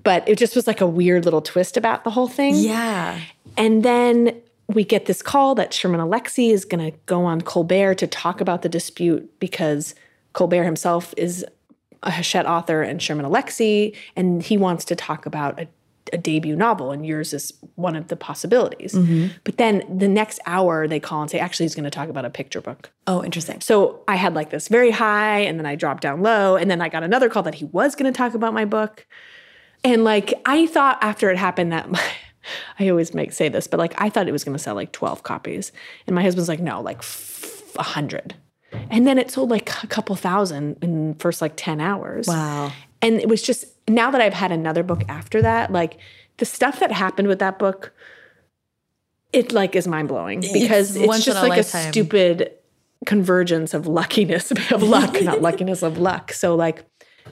[0.05, 2.55] but it just was like a weird little twist about the whole thing.
[2.55, 3.19] yeah.
[3.57, 7.97] And then we get this call that Sherman Alexie is going to go on Colbert
[7.97, 9.95] to talk about the dispute because
[10.35, 11.45] Colbert himself is
[12.03, 15.67] a Hachette author and Sherman Alexie, and he wants to talk about a,
[16.13, 18.93] a debut novel, and yours is one of the possibilities.
[18.93, 19.29] Mm-hmm.
[19.43, 22.25] But then the next hour, they call and say, actually, he's going to talk about
[22.25, 22.91] a picture book.
[23.07, 23.61] Oh, interesting.
[23.61, 26.81] So I had like this very high, and then I dropped down low, and then
[26.81, 29.07] I got another call that he was going to talk about my book.
[29.83, 32.03] And like I thought after it happened that my,
[32.79, 34.93] I always make say this, but like I thought it was going to sell like
[34.93, 35.73] 12 copies.
[36.07, 38.35] And my husband's like, no, like f- a hundred.
[38.91, 42.27] And then it sold like a couple thousand in the first like 10 hours.
[42.27, 42.73] Wow.
[43.01, 45.99] And it was just now that I've had another book after that, like
[46.39, 47.93] the stuff that happened with that book,
[49.33, 51.89] it like is mind blowing because it's, in just a like lifetime.
[51.89, 52.53] a stupid
[53.07, 56.33] convergence of luckiness of luck, not luckiness of luck.
[56.33, 56.85] So like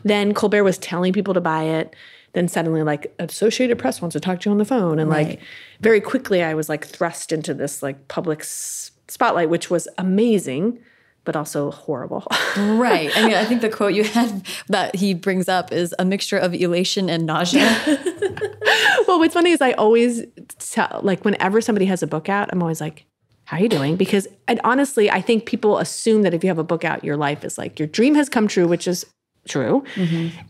[0.05, 1.94] then Colbert was telling people to buy it.
[2.37, 4.99] Then suddenly like Associated Press wants to talk to you on the phone.
[4.99, 5.27] And Right.
[5.29, 5.40] like
[5.81, 10.79] very quickly I was like thrust into this like public s- spotlight, which was amazing,
[11.25, 12.27] but also horrible.
[12.59, 13.11] Right.
[13.16, 16.37] I mean, I think the quote you had that he brings up is a mixture
[16.37, 17.64] of elation and nausea.
[19.09, 20.22] well, what's funny is I always
[20.59, 23.07] tell, like, whenever somebody has a book out, I'm always like,
[23.44, 23.96] how are you doing?
[23.96, 27.16] Because and honestly, I think people assume that if you have a book out, your
[27.16, 29.07] life is like your dream has come true, which is
[29.47, 29.85] true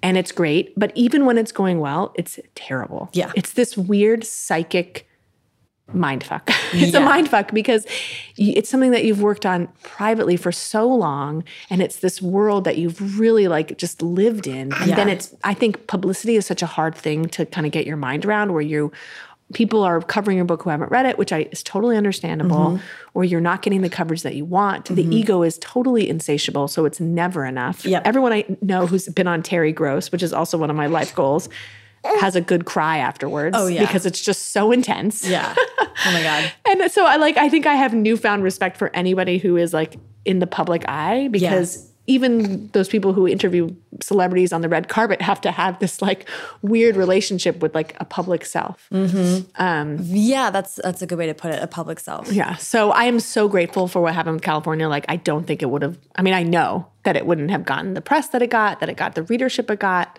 [0.03, 0.73] and it's great.
[0.79, 3.09] But even when it's going well, it's terrible.
[3.13, 3.33] Yeah.
[3.37, 5.07] It's this weird psychic
[5.93, 6.51] mind fuck.
[6.73, 7.05] it's a Yeah.
[7.05, 7.87] mind fuck because
[8.37, 12.77] it's something that you've worked on privately for so long and it's this world that
[12.77, 14.73] you've really like just lived in.
[14.73, 17.87] And then it's I think publicity is such a hard thing to kind of get
[17.87, 18.91] your mind around where you
[19.55, 22.85] people are covering your book who haven't read it, which I is totally understandable, Mm-hmm.
[23.15, 24.87] or you're not getting the coverage that you want.
[24.87, 27.85] The ego is totally insatiable, so it's never enough.
[27.85, 28.03] Yep.
[28.05, 31.15] Everyone I know who's been on Terry Gross, which is also one of my life
[31.15, 31.49] goals,
[32.21, 33.57] has a good cry afterwards.
[33.59, 33.81] Oh, yeah.
[33.81, 35.27] Because it's just so intense.
[35.29, 35.55] yeah.
[36.09, 36.53] Oh my God.
[36.69, 39.97] And so I like I think I have newfound respect for anybody who is like
[40.27, 45.21] in the public eye because even those people who interview celebrities on the red carpet
[45.21, 46.29] have to have this like
[46.63, 48.89] weird relationship with like a public self.
[48.93, 49.51] Mm-hmm.
[49.57, 51.63] Um, yeah, that's that's a good way to put it.
[51.63, 52.31] A public self.
[52.31, 52.57] Yeah.
[52.57, 54.89] So I am so grateful for what happened with California.
[54.89, 57.65] Like I don't think it would have I mean, I know that it wouldn't have
[57.65, 60.19] gotten the press that it got, that it got the readership it got,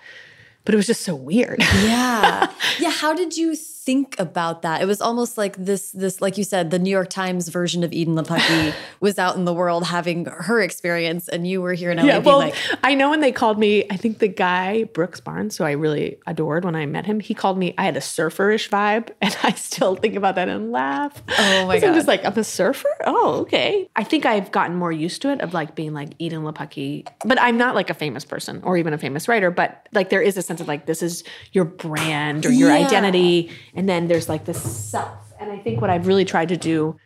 [0.66, 1.60] but it was just so weird.
[1.60, 2.52] Yeah.
[2.80, 2.92] yeah.
[2.92, 3.56] How did you
[3.88, 4.82] think about that?
[4.82, 7.92] It was almost like this, this, like you said, the New York Times version of
[7.92, 11.98] Edan Lepucki was out in the world having her experience, and you were here in
[11.98, 15.22] LA Yeah, well, like, I know when they called me, I think the guy Brooks
[15.22, 17.74] Barnes, who I really adored when I met him, he called me.
[17.78, 21.24] I had a surferish vibe, and I still think about that and laugh.
[21.40, 22.90] Oh my 'Cause I'm just like, I'm a surfer.
[23.06, 23.88] Oh, okay.
[23.96, 27.40] I think I've gotten more used to it of like being like Edan Lepucki, but
[27.40, 29.50] I'm not like a famous person or even a famous writer.
[29.50, 31.24] But like there is a sense of like this is
[31.54, 32.86] your brand or your Yeah.
[32.86, 35.34] identity, and then there's like this self.
[35.40, 36.98] And I think what I've really tried to do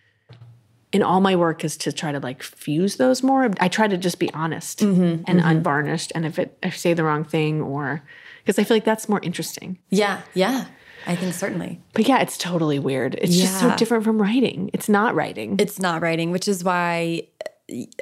[0.91, 3.49] in all my work is to try to like fuse those more.
[3.59, 6.11] I try to just be honest Mm-hmm, and unvarnished.
[6.15, 8.01] And if it if I say the wrong thing or
[8.43, 9.77] because I feel like that's more interesting.
[9.89, 10.65] yeah, yeah.
[11.07, 13.15] I think certainly But yeah, it's totally weird.
[13.15, 14.69] It's just so different from writing.
[14.73, 15.55] It's not writing.
[15.59, 17.23] it's not writing, which is why.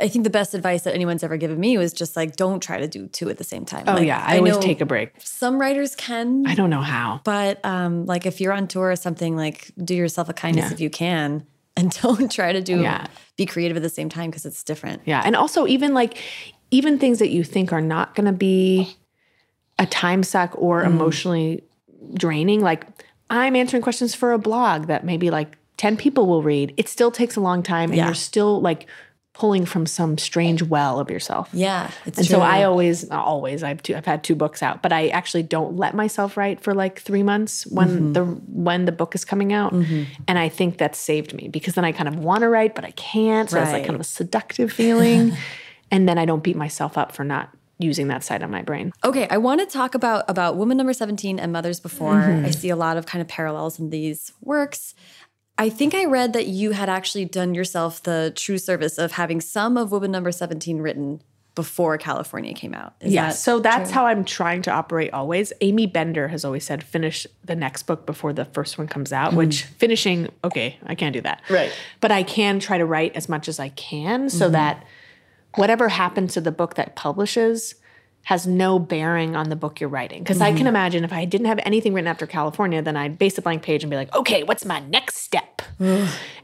[0.01, 2.79] I think the best advice that anyone's ever given me was just like, don't try
[2.79, 3.83] to do two at the same time.
[3.87, 5.11] oh yeah, I, always take a break.
[5.19, 7.21] Some writers can, I don't know how.
[7.23, 10.73] but um, like if you're on tour or something, like do yourself a kindness Yeah.
[10.73, 11.45] if you can,
[11.77, 13.05] and don't try to do Yeah.
[13.37, 15.01] be creative at the same time because it's different.
[15.05, 15.21] Yeah.
[15.23, 16.17] And also even like
[16.71, 18.95] even things that you think are not going to be
[19.77, 20.87] a time suck or Mm.
[20.87, 21.63] emotionally
[22.13, 22.85] draining like
[23.29, 26.73] I'm answering questions for a blog that maybe like 10 people will read.
[26.77, 28.05] It still takes a long time and Yeah.
[28.05, 28.87] you're still like
[29.39, 31.49] pulling from some strange well of yourself.
[31.53, 32.35] Yeah, it's And true.
[32.37, 35.77] so I always, always, I've two, I've had two books out, but I actually don't
[35.77, 38.13] let myself write for like three months when Mm-hmm.
[38.13, 41.85] the when the book is coming out, and I think that saved me because then
[41.85, 43.49] I kind of want to write, but I can't.
[43.49, 45.35] So it's like kind of a seductive feeling,
[45.91, 47.49] and then I don't beat myself up for not
[47.81, 48.91] using that side of my brain.
[49.05, 52.15] Okay, I want to talk about about woman number 17 and mothers before.
[52.15, 52.45] Mm-hmm.
[52.45, 54.93] I see a lot of kind of parallels in these works.
[55.59, 59.41] I think I read that you had actually done yourself the true service of having
[59.41, 61.21] some of woman number 17 written
[61.55, 62.93] before California came out.
[63.01, 63.95] Is Yeah, that so that's true?
[63.95, 65.51] how I'm trying to operate always.
[65.59, 69.33] Aimee Bender has always said finish the next book before the first one comes out,
[69.33, 71.41] which finishing, okay, I can't do that.
[71.49, 71.55] Mm.
[71.55, 71.71] Right.
[71.99, 74.53] But I can try to write as much as I can so Mm-hmm.
[74.53, 74.85] that
[75.55, 77.75] whatever happens to the book that publishes
[78.29, 80.21] has no bearing on the book you're writing.
[80.21, 80.67] Because I can Mm-hmm.
[80.67, 83.83] imagine if I didn't have anything written after California, then I'd base a blank page
[83.83, 85.63] and be like, okay, what's my next step?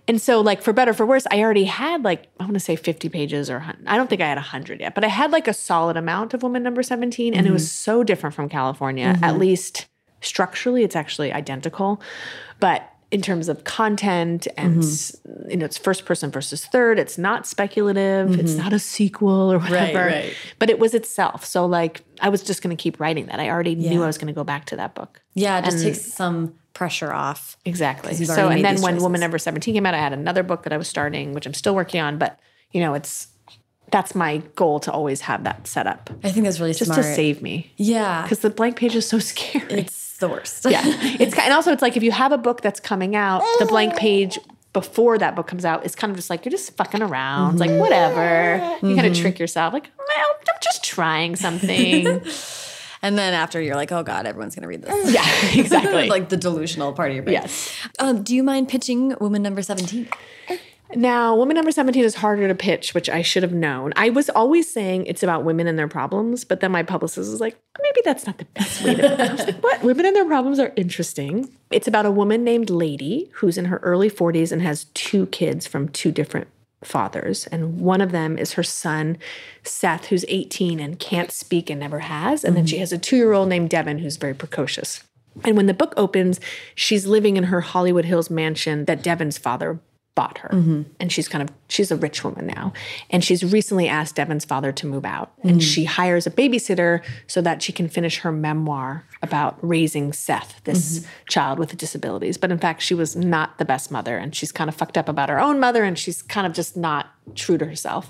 [0.07, 2.75] and so, like, for better, for worse, I already had like, I want to say
[2.75, 5.53] 50 pages or I don't think I had 100 yet, but I had like a
[5.53, 7.35] solid amount of Woman Number 17.
[7.35, 9.85] And it was so different from California, at least
[10.21, 12.01] structurally, it's actually identical.
[12.59, 15.49] But in terms of content and mm-hmm.
[15.51, 16.99] you know it's first person versus third.
[16.99, 18.39] It's not speculative.
[18.39, 18.63] It's mm-hmm.
[18.63, 20.05] not a sequel or whatever.
[20.07, 20.33] right.
[20.59, 21.45] but it was itself.
[21.45, 23.39] So like i was just going to keep writing that.
[23.39, 25.21] I already knew i was going to go back to that book.
[25.33, 27.57] Yeah, it just takes some pressure off.
[27.63, 28.13] exactly.
[28.13, 29.03] so and then when choices.
[29.03, 31.53] woman number 17 came out i had another book that i was starting which i'm
[31.53, 32.37] still working on but
[32.73, 33.29] you know it's
[33.91, 36.09] that's my goal to always have that set up.
[36.23, 37.01] I think that's really just smart.
[37.01, 37.71] to save me.
[37.77, 39.81] Yeah, because the blank page is so scary.
[39.81, 40.65] It's the worst.
[40.69, 43.41] yeah it's ki- and also it's like if you have a book that's coming out
[43.59, 44.39] the blank page
[44.73, 47.59] before that book comes out is kind of just like you're just fucking around It's
[47.61, 47.79] like mm-hmm.
[47.79, 49.21] whatever you kind of mm-hmm.
[49.21, 52.21] trick yourself like well, i'm just trying something
[53.05, 55.13] and then after you're like, oh god, everyone's gonna read this.
[55.13, 55.25] yeah
[55.59, 57.33] exactly like the delusional part of your brain.
[57.33, 57.71] Yes.
[57.99, 60.09] Um, do you mind pitching woman number 17?
[60.93, 63.93] Now woman number 17 is harder to pitch which i should have known.
[63.95, 67.41] I was always saying it's about women and their problems but then my publicist was
[67.41, 69.83] like maybe that's not the best way to I was like, what?
[69.83, 71.49] Women and their problems are interesting.
[71.71, 75.65] It's about a woman named lady who's in her early 40s and has two kids
[75.65, 76.47] from two different
[76.83, 79.17] fathers and one of them is her son
[79.63, 82.81] seth who's 18 and can't speak and never has and then she mm-hmm.
[82.81, 85.03] has a two-year-old named devin who's very precocious.
[85.43, 86.39] And when the book opens
[86.75, 89.79] she's living in her hollywood hills mansion that devin's father
[90.15, 90.49] bought her.
[90.49, 90.83] Mm-hmm.
[90.99, 92.71] And she's kind of she's a rich woman now.
[93.09, 95.33] And she's recently asked devin's father to move out.
[95.43, 95.59] And mm-hmm.
[95.59, 100.99] she hires a babysitter so that she can finish her memoir about raising seth this
[100.99, 101.09] mm-hmm.
[101.27, 102.37] child with disabilities.
[102.37, 104.17] But in fact she was not the best mother.
[104.17, 105.83] And she's kind of fucked up about her own mother.
[105.83, 108.07] And she's kind of just not true to herself.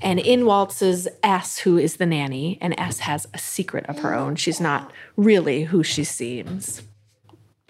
[0.00, 4.14] And in waltzes s who is the nanny and s has a secret of her
[4.20, 4.36] own.
[4.36, 6.82] She's not really who she seems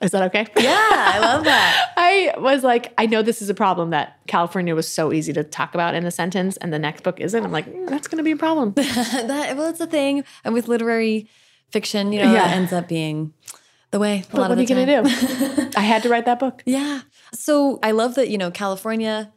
[0.02, 0.74] is that okay Yeah,
[1.14, 1.92] I love that.
[1.96, 5.44] I was like, I know this is a problem that California was so easy to
[5.44, 7.44] talk about in a sentence, and the next book isn't.
[7.44, 8.72] I'm like, mm, that's going to be a problem.
[8.76, 10.24] that well, it's a thing.
[10.44, 11.28] And with literary
[11.70, 12.48] fiction, you know, Yeah.
[12.50, 13.32] it ends up being
[13.90, 14.18] the way.
[14.18, 15.70] A But lot what are you going to do?
[15.76, 16.62] I had to write that book.
[16.66, 17.02] Yeah.
[17.32, 19.32] So I love that, you know, California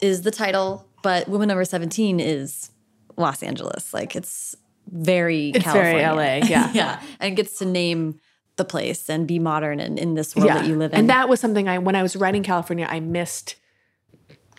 [0.00, 2.70] is the title, but Woman Number 17 is
[3.16, 3.92] Los Angeles.
[3.92, 4.54] Like it's
[4.86, 6.40] very It's very California.
[6.42, 6.70] LA, yeah.
[6.72, 7.02] yeah.
[7.20, 8.20] And gets to name
[8.56, 10.98] the place and be modern and in this world that you live in.
[10.98, 13.56] And that was something I, when I was writing California, I missed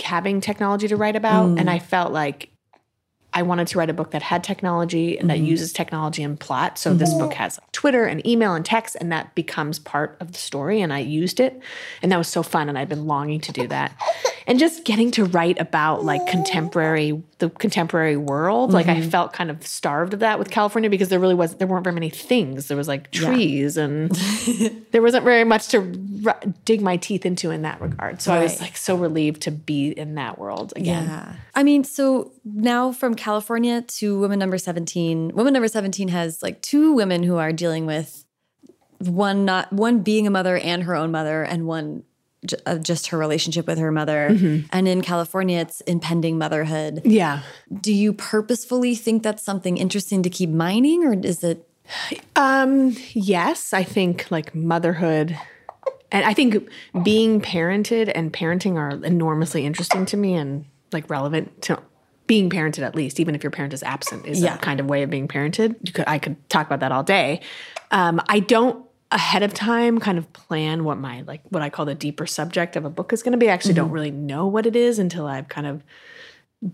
[0.02, 1.46] having technology to write about.
[1.46, 1.70] And mm.
[1.70, 2.50] I felt like
[3.34, 5.46] I wanted to write a book that had technology and that mm-hmm.
[5.46, 6.78] uses technology in plot.
[6.78, 7.40] So this book mm-hmm.
[7.40, 10.82] has Twitter and email and text, and that becomes part of the story.
[10.82, 11.62] And I used it.
[12.02, 12.68] And that was so fun.
[12.68, 13.94] And I've been longing to do that.
[14.48, 18.72] And just getting to write about like contemporary, the contemporary world.
[18.72, 19.10] Like I mm-hmm.
[19.10, 21.94] felt kind of starved of that with California because there really was, there weren't very
[21.94, 22.68] many things.
[22.68, 24.12] There was like trees and
[24.92, 25.80] there wasn't very much to
[26.26, 28.22] r- dig my teeth into in that regard.
[28.22, 31.06] So I was like so relieved to be in that world again.
[31.06, 31.34] Yeah.
[31.56, 36.62] I mean, so now from California to woman number 17, woman number 17 has like
[36.62, 38.26] two women who are dealing with
[39.10, 42.04] one not one being a mother and her own mother and one
[42.66, 44.28] uh, just her relationship with her mother.
[44.72, 47.02] And in California it's impending motherhood.
[47.06, 47.42] Yeah.
[47.82, 51.68] Do you purposefully think that's something interesting to keep mining or is it
[52.36, 55.38] Um, yes, I think like motherhood
[56.12, 56.68] and I think
[57.04, 61.80] being parented and parenting are enormously interesting to me and like relevant to
[62.28, 64.56] being parented at least, even if your parent is absent, is Yeah.
[64.56, 65.76] a kind of way of being parented.
[65.84, 67.42] You could, I could talk about that all day.
[67.92, 71.86] Um, I don't ahead of time kind of plan what my like what I call
[71.86, 73.50] the deeper subject of a book is going to be.
[73.50, 73.94] I actually don't mm-hmm.
[73.94, 75.84] really know what it is until I've kind of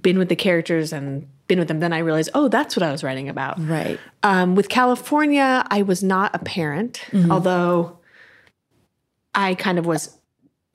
[0.01, 1.79] been with the characters and been with them.
[1.79, 3.59] Then I realized, oh, that's what I was writing about.
[3.59, 3.99] Right.
[4.21, 7.31] Um, with California, I was not a parent, mm-hmm.
[7.31, 7.97] although
[9.33, 10.17] I kind of was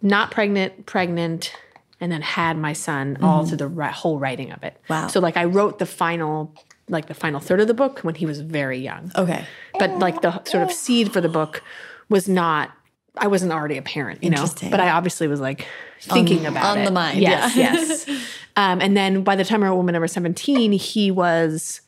[0.01, 1.55] not pregnant, pregnant,
[2.01, 3.49] and then had my son all mm-hmm.
[3.49, 4.77] through the ri- whole writing of it.
[4.89, 5.07] Wow.
[5.07, 6.55] So like I wrote the final,
[6.89, 9.11] like the final third of the book when he was very young.
[9.17, 9.45] Okay.
[9.79, 11.63] But like the sort of seed for the book
[12.09, 12.71] was not.
[13.17, 15.67] I wasn't already a parent, you know, but I obviously was like
[16.01, 16.85] thinking about on it.
[16.87, 17.73] the mind, Yes, yeah.
[17.75, 18.09] yes.
[18.57, 21.83] Um, and then by the time I wrote Woman Number Seventeen, he was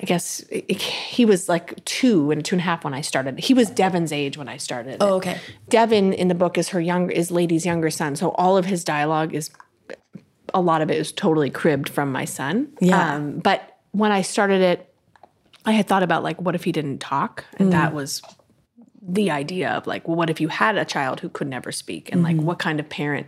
[0.00, 3.38] I guess it- he was like two and two and a half when I started.
[3.38, 4.96] He was Devin's age when I started.
[5.00, 5.38] Oh, okay.
[5.68, 8.84] Devin in the book is her younger is Lady's younger son, so all of his
[8.84, 9.50] dialogue is
[10.54, 12.72] a lot of it is totally cribbed from my son.
[12.80, 13.14] Yeah.
[13.14, 14.94] Um, but when I started it,
[15.64, 17.44] I had thought about like, what if he didn't talk?
[17.58, 18.22] And that was
[19.02, 22.10] the idea of like, well, what if you had a child who could never speak?
[22.12, 23.26] And like, what kind of parent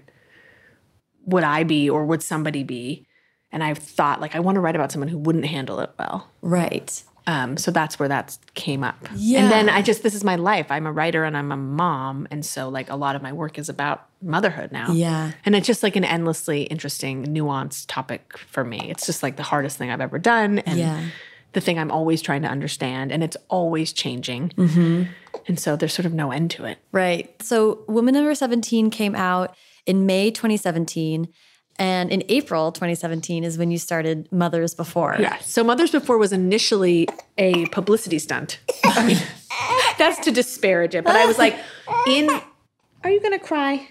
[1.27, 3.07] would I be or would somebody be?
[3.53, 6.31] And I've thought like, I want to write about someone who wouldn't handle it well.
[6.41, 7.03] Right.
[7.31, 8.97] Um, so that's where that came up.
[9.15, 9.43] Yeah.
[9.43, 10.67] And then I just, this is my life.
[10.71, 12.27] I'm a writer and I'm a mom.
[12.31, 14.91] And so, like, a lot of my work is about motherhood now.
[14.91, 15.31] Yeah.
[15.45, 18.91] And it's just like an endlessly interesting, nuanced topic for me.
[18.91, 20.59] It's just like the hardest thing I've ever done.
[20.61, 21.05] And Yeah.
[21.53, 23.13] the thing I'm always trying to understand.
[23.13, 24.49] And it's always changing.
[24.57, 25.05] Mm-hmm.
[25.47, 26.79] And so there's sort of no end to it.
[26.91, 27.41] Right.
[27.43, 29.55] So Woman Number 17 came out
[29.87, 31.29] in May 2017.
[31.81, 35.17] And in April 2017 is when you started Mothers Before.
[35.19, 35.39] Yeah.
[35.39, 37.09] So Mothers Before was initially
[37.39, 38.61] a publicity stunt.
[38.85, 39.17] I mean,
[39.99, 41.57] that's to disparage it, but I was like,
[42.07, 42.29] in
[43.03, 43.89] Are you gonna cry?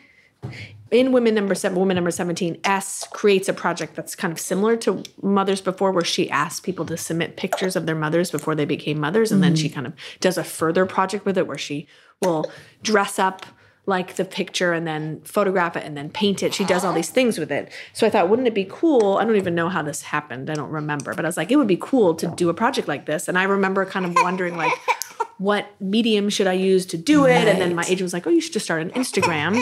[0.91, 4.77] In Women Number Seven, Woman Number Seventeen, S creates a project that's kind of similar
[4.77, 8.65] to Mothers Before, where she asks people to submit pictures of their mothers before they
[8.65, 9.63] became mothers, and then mm-hmm.
[9.63, 11.87] she kind of does a further project with it, where she
[12.21, 12.51] will
[12.83, 13.47] dress up
[13.89, 16.53] like the picture and then photograph it and then paint it.
[16.53, 17.69] She does all these things with it.
[17.91, 19.17] So I thought, wouldn't it be cool?
[19.17, 20.49] I don't even know how this happened.
[20.49, 22.87] I don't remember, but I was like, it would be cool to do a project
[22.87, 23.27] like this.
[23.27, 24.71] And I remember kind of wondering, like,
[25.39, 27.47] what medium should I use to do it?
[27.47, 29.59] And then my agent was like, oh, you should just start an Instagram.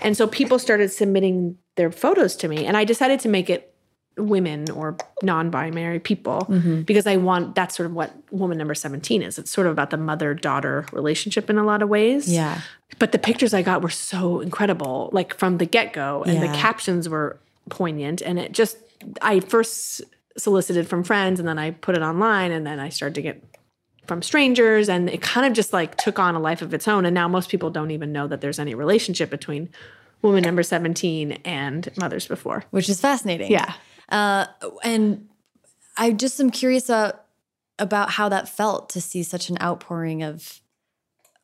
[0.00, 2.64] And so people started submitting their photos to me.
[2.66, 3.67] And I decided to make it
[4.18, 6.82] women or non-binary people mm-hmm.
[6.82, 9.38] because I want that's sort of what woman number 17 is.
[9.38, 12.30] It's sort of about the mother-daughter relationship in a lot of ways.
[12.30, 12.60] Yeah.
[12.98, 16.24] But the pictures I got were so incredible, like from the get-go.
[16.26, 17.38] And the captions were
[17.68, 18.22] poignant.
[18.22, 18.76] And it just
[19.22, 20.02] I first
[20.36, 23.42] solicited from friends and then I put it online and then I started to get
[24.06, 27.04] from strangers and it kind of just like took on a life of its own
[27.04, 29.68] and now most people don't even know that there's any relationship between
[30.22, 33.50] woman number 17 and mothers before Which is fascinating.
[33.50, 33.74] yeah
[34.08, 34.46] Uh,
[34.82, 35.28] and
[35.96, 37.24] I just am curious about,
[37.78, 40.60] about how that felt to see such an outpouring of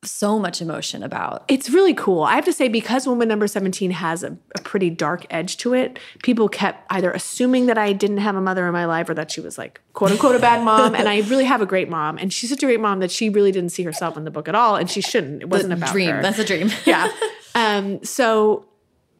[0.03, 1.43] so much emotion about.
[1.47, 4.91] it's really cool i have to say because woman number 17 has a, a pretty
[4.91, 8.73] dark edge to it people kept either assuming that i didn't have a mother in
[8.73, 11.45] my life or that she was like quote unquote a bad mom and i really
[11.45, 13.81] have a great mom and she's such a great mom that she really didn't see
[13.81, 16.11] herself in the book at all and she shouldn't it wasn't about dream.
[16.11, 16.21] her.
[16.21, 16.69] That's a dream.
[16.85, 17.11] yeah.
[17.55, 18.65] Um, so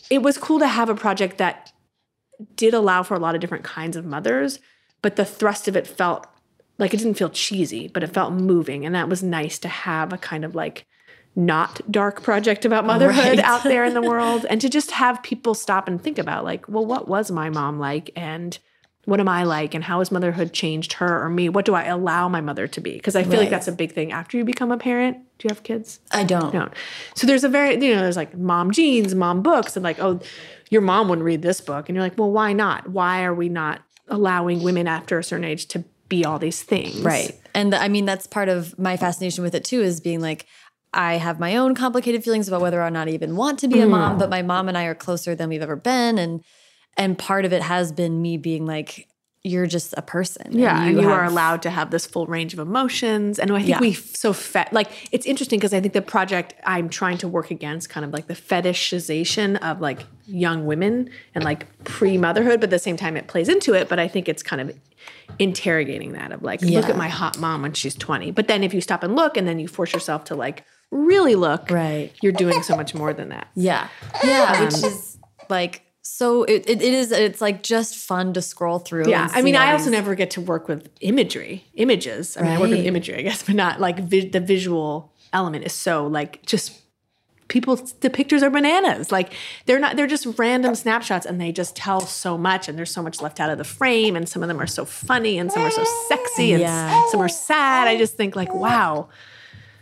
[0.10, 1.72] it was cool to have a project that
[2.56, 4.60] did allow for a lot of different kinds of mothers,
[5.02, 6.28] but the thrust of it felt
[6.78, 8.86] like it didn't feel cheesy, but it felt moving.
[8.86, 10.86] And that was nice to have a kind of like
[11.36, 13.40] not dark project about motherhood Right.
[13.40, 16.68] out there in the world and to just have people stop and think about like,
[16.70, 18.10] well, what was my mom like?
[18.16, 18.58] And
[19.06, 19.74] what am I like?
[19.74, 21.48] And how has motherhood changed her or me?
[21.50, 22.94] What do I allow my mother to be?
[22.94, 25.18] Because I feel like that's a big thing after you become a parent.
[25.38, 26.00] Do you have kids?
[26.12, 26.52] I don't.
[26.52, 26.74] don't.
[27.16, 30.20] So there's a very, you know, there's like mom jeans, mom books, and like, oh,
[30.70, 31.88] your mom wouldn't read this book.
[31.88, 32.90] And you're like, well, why not?
[32.90, 37.02] Why are we not allowing women after a certain age to be all these things?
[37.02, 37.40] Right.
[37.54, 40.46] And I mean, that's part of my fascination with it too, is being like,
[40.94, 43.82] I have my own complicated feelings about whether or not I even want to be
[43.82, 43.90] a Mm.
[43.90, 46.18] mom, but my mom and I are closer than we've ever been.
[46.18, 46.42] And
[46.98, 49.08] and part of it has been me being like,
[49.44, 50.58] you're just a person.
[50.58, 53.38] Yeah, and you, are have- allowed to have this full range of emotions.
[53.38, 53.80] And I think Yeah.
[53.80, 57.28] we f- so fe- like it's interesting because I think the project I'm trying to
[57.28, 62.66] work against kind of like the fetishization of like young women and like pre-motherhood, but
[62.66, 63.88] at the same time it plays into it.
[63.88, 64.76] But I think it's kind of
[65.38, 68.32] interrogating that of like, look at my hot mom when she's 20.
[68.32, 71.36] But then if you stop and look and then you force yourself to like really
[71.36, 72.12] look, Right.
[72.22, 73.48] you're doing so much more than that.
[73.56, 73.90] Yeah.
[74.24, 74.64] Yeah.
[74.66, 75.18] which Um, is
[75.50, 79.10] like so it, it, it is it's like just fun to scroll through.
[79.10, 82.38] Yeah, I mean, I also these- never get to work with imagery, images.
[82.38, 85.66] I mean, I work with imagery, I guess, but not like vi- the visual element
[85.66, 86.80] is so like just
[87.48, 87.76] people.
[88.02, 89.12] The pictures are bananas.
[89.12, 89.34] Like
[89.66, 89.96] they're not.
[89.96, 92.70] They're just random snapshots, and they just tell so much.
[92.70, 94.86] And there's so much left out of the frame, and some of them are so
[94.86, 97.04] funny, and some are so sexy, and Yeah.
[97.12, 97.88] some are sad.
[97.88, 99.10] I just think like, wow.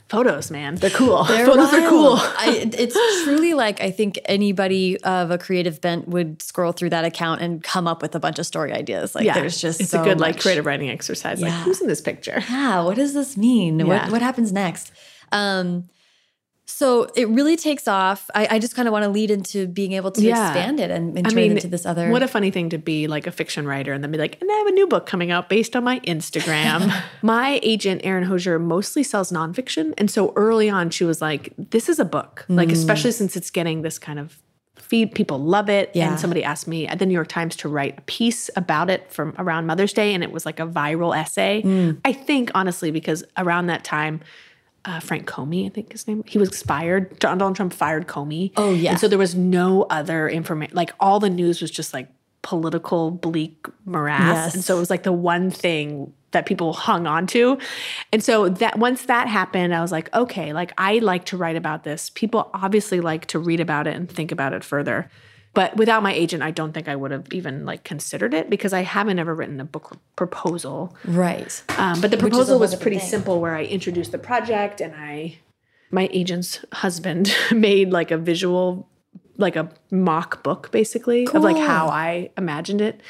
[0.10, 0.76] Photos, man.
[0.76, 1.24] They're cool.
[1.24, 2.14] They're photos are cool.
[2.18, 7.06] I, it's truly like I think anybody of a creative bent would scroll through that
[7.06, 9.16] account and come up with a bunch of story ideas.
[9.16, 10.36] Like yeah, there's just it's so a good much.
[10.36, 11.41] like creative writing exercise.
[11.41, 12.43] Like who's in this picture?
[12.49, 13.88] Yeah, what does this mean?
[13.88, 14.91] What what happens next?
[15.32, 15.89] Um,
[16.74, 18.30] so it really takes off.
[18.34, 20.47] I, I just kind of want to lead into being able to Yeah.
[20.49, 22.09] expand it and, and turn mean, it into this other.
[22.09, 24.49] What a funny thing to be like a fiction writer and then be like, and
[24.51, 26.91] I have a new book coming out based on my Instagram.
[27.21, 29.93] my agent, Erin Hosier, mostly sells nonfiction.
[29.97, 32.45] And so early on, she was like, this is a book.
[32.49, 32.74] Like, Mm.
[32.74, 34.39] especially since it's getting this kind of
[34.76, 35.91] feed, people love it.
[35.93, 36.09] Yeah.
[36.09, 39.11] And somebody asked me at the New York Times to write a piece about it
[39.11, 40.13] from around Mother's Day.
[40.13, 41.61] And it was like a viral essay.
[41.63, 41.99] Mm.
[42.03, 44.21] I think, honestly, because around that time,
[44.86, 47.17] uh, Frank Comey, I think his name, he was fired.
[47.19, 48.51] Donald Trump fired Comey.
[48.57, 48.91] Oh, yeah.
[48.91, 50.75] And so there was no other information.
[50.75, 52.09] Like all the news was just like
[52.41, 54.21] political bleak morass.
[54.21, 54.55] Yes.
[54.55, 57.57] And so it was like the one thing that people hung on to.
[58.11, 61.55] And so that once that happened, I was like, okay, like I like to write
[61.55, 62.09] about this.
[62.09, 65.09] People obviously like to read about it and think about it further.
[65.54, 68.74] But without my agent, I don't think I would have even like considered it because
[68.74, 70.95] I haven't ever written a book proposal.
[71.06, 71.62] right.
[71.78, 73.08] Um, but the proposal was pretty thing.
[73.08, 75.38] simple where I introduced the project and I,
[75.91, 78.89] my agent's husband made like a visual,
[79.38, 83.01] like a mock book basically of like how I imagined it.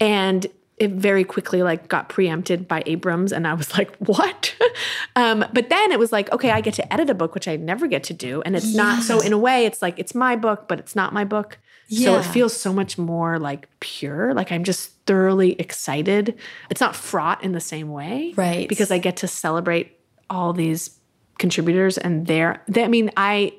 [0.00, 0.46] And
[0.78, 4.56] it very quickly like got preempted by Abrams and I was like, what?
[5.16, 7.54] um, but then it was like, okay, I get to edit a book, which I
[7.54, 8.42] never get to do.
[8.42, 11.12] And it's not, so in a way it's like, it's my book, but it's not
[11.12, 11.58] my book.
[11.88, 14.34] So it feels so much more like pure.
[14.34, 16.38] Like I'm just thoroughly excited.
[16.70, 18.34] It's not fraught in the same way.
[18.36, 18.68] Right.
[18.68, 20.98] Because I get to celebrate all these
[21.38, 23.58] contributors and their, they, I mean, I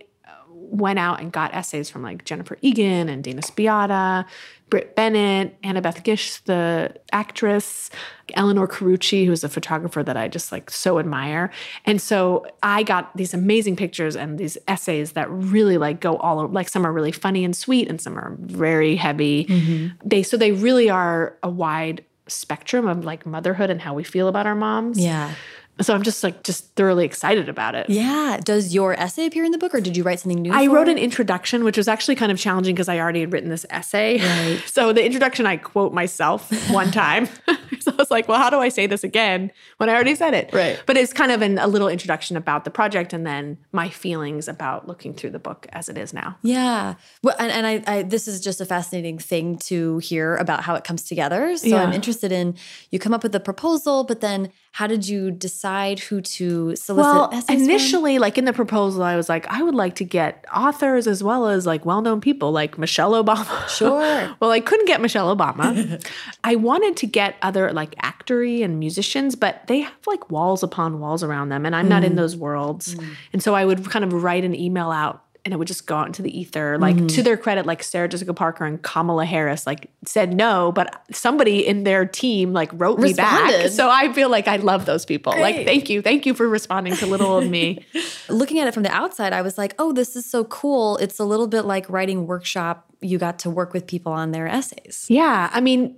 [0.72, 4.26] went out and got essays from like Jennifer Egan and Dana Spiotta,
[4.70, 7.90] Brit Bennett, Annabeth Gish, the actress,
[8.36, 11.50] Elinor Carucci, who's a photographer that I just like so admire.
[11.86, 16.40] And so I got these amazing pictures and these essays that really like go all
[16.40, 19.46] over, like some are really funny and sweet and some are very heavy.
[19.46, 20.08] Mm-hmm.
[20.08, 24.28] They so they really are a wide spectrum of like motherhood and how we feel
[24.28, 25.00] about our moms.
[25.00, 25.34] Yeah.
[25.82, 27.90] So I'm just like just thoroughly excited about it.
[27.90, 28.40] Yeah.
[28.44, 30.52] Does your essay appear in the book or did you write something new?
[30.52, 30.92] I wrote it?
[30.92, 34.20] an introduction, which was actually kind of challenging because I already had written this essay.
[34.20, 34.64] Right.
[34.80, 37.28] So the introduction, I quote myself one time.
[37.80, 40.34] so I was like, well, how do I say this again when I already said
[40.34, 40.52] it?
[40.54, 40.82] Right.
[40.86, 44.48] But it's kind of an, a little introduction about the project and then my feelings
[44.48, 46.38] about looking through the book as it is now.
[46.42, 46.96] Yeah.
[47.24, 50.76] Well, and, and I, I, this is just a fascinating thing to hear about how
[50.76, 51.56] it comes together.
[51.58, 51.84] So Yeah.
[51.84, 52.56] I'm interested in
[52.92, 55.69] you come up with the proposal, but then how did you decide
[56.00, 57.56] who to solicit Well, essays from?
[57.56, 61.24] initially, like in the proposal, I was like, I would like to get authors as
[61.24, 63.68] well as like well known people like Michelle Obama.
[63.68, 64.36] Sure.
[64.40, 66.04] well, I couldn't get Michelle Obama.
[66.44, 71.00] I wanted to get other like actory and musicians, but they have like walls upon
[71.00, 72.18] walls around them, and I'm not in mm.
[72.18, 72.96] those worlds.
[72.96, 73.16] Mm.
[73.34, 75.24] And so I would kind of write an email out.
[75.46, 76.78] And it would just go out into the ether.
[76.78, 77.22] Like to mm-hmm.
[77.24, 81.86] their credit, like Sarah Jessica Parker and Kamala Harris, like said no, but somebody in
[81.86, 83.70] their team like wrote me back.
[83.70, 85.34] So I feel like I love those people.
[85.40, 87.86] Like, thank you, thank you for responding to little of me.
[88.30, 90.98] Looking at it from the outside, I was like, oh, this is so cool.
[90.98, 92.86] It's a little bit like writing workshop.
[93.02, 95.06] You got to work with people on their essays.
[95.10, 95.50] Yeah.
[95.54, 95.96] I mean,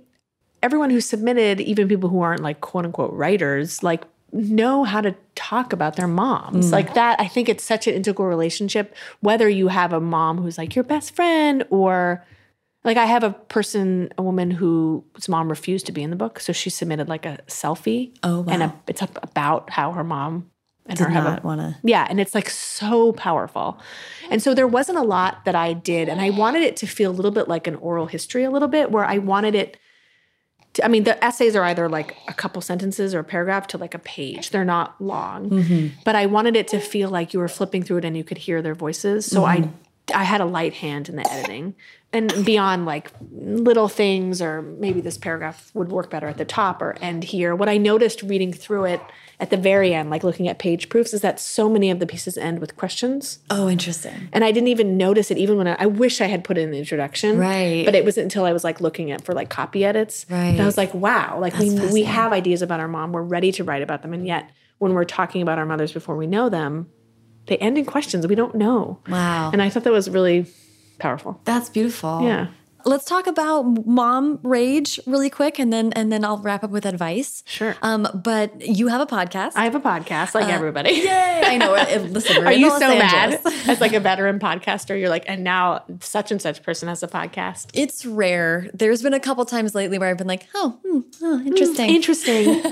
[0.62, 5.14] everyone who submitted, even people who aren't like quote unquote writers, like know how to
[5.42, 6.68] talk about their moms.
[6.68, 6.72] Mm.
[6.72, 10.58] Like that, I think it's such an integral relationship, whether you have a mom who's
[10.58, 12.24] like your best friend or
[12.84, 16.40] like I have a person, a woman whose mom refused to be in the book.
[16.40, 18.14] So she submitted like a selfie.
[18.22, 20.50] Oh, And a, it's about how her mom
[20.86, 21.76] and Did her have a want to.
[21.84, 23.78] yeah, and it's like so powerful.
[24.30, 26.08] And so there wasn't a lot that I did.
[26.08, 28.68] And I wanted it to feel a little bit like an oral history, a little
[28.68, 29.76] bit, where I wanted it
[30.82, 33.94] I mean, the essays are either like a couple sentences or a paragraph to like
[33.94, 34.50] a page.
[34.50, 35.50] They're not long.
[35.50, 36.00] Mm-hmm.
[36.04, 38.38] But I wanted it to feel like you were flipping through it and you could
[38.38, 39.26] hear their voices.
[39.26, 39.70] So I mm-hmm.
[40.14, 41.74] I had a light hand in the editing.
[42.14, 46.82] And beyond like little things, or maybe this paragraph would work better at the top
[46.82, 47.54] or end here.
[47.56, 49.00] What I noticed reading through it
[49.40, 52.06] at the very end, like looking at page proofs, is that so many of the
[52.06, 53.38] pieces end with questions.
[53.48, 54.28] Oh, interesting.
[54.32, 56.60] And I didn't even notice it even when I, I wish I had put it
[56.60, 57.38] in the introduction.
[57.38, 57.84] Right.
[57.84, 60.26] But it wasn't until I was like looking at for like copy edits.
[60.28, 60.48] Right.
[60.48, 63.12] And I was like, wow, like we, we have ideas about our mom.
[63.12, 64.12] We're ready to write about them.
[64.12, 66.90] And yet when we're talking about our mothers before we know them,
[67.46, 69.00] they end in questions we don't know.
[69.08, 69.50] Wow.
[69.50, 70.46] And I thought that was really
[71.02, 71.40] powerful.
[71.44, 72.22] That's beautiful.
[72.22, 72.46] Yeah.
[72.84, 76.86] Let's talk about mom rage really quick, and then and then I'll wrap up with
[76.86, 77.42] advice.
[77.46, 77.76] Sure.
[77.82, 79.52] Um, but you have a podcast.
[79.56, 80.90] I have a podcast like everybody.
[80.92, 81.42] Yay!
[81.44, 81.72] I know.
[81.72, 84.98] Listen, we're Are you Los so mad as like a veteran podcaster?
[84.98, 87.68] You're like, and now such and such person has a podcast.
[87.74, 88.68] It's rare.
[88.74, 91.90] There's been a couple times lately where I've been like, oh, hmm, oh interesting.
[91.90, 92.62] Interesting.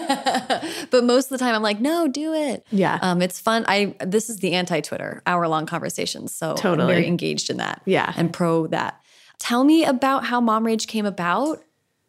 [0.91, 2.67] but most of the time, I'm like, no, do it.
[2.71, 2.99] Yeah.
[3.03, 3.65] Um, it's fun.
[3.69, 6.83] I this is the anti-Twitter hour long conversations, so Totally.
[6.83, 7.83] I'm very engaged in that.
[7.85, 8.13] Yeah.
[8.17, 9.01] and pro that.
[9.41, 11.61] Tell me about how Mom Rage came about.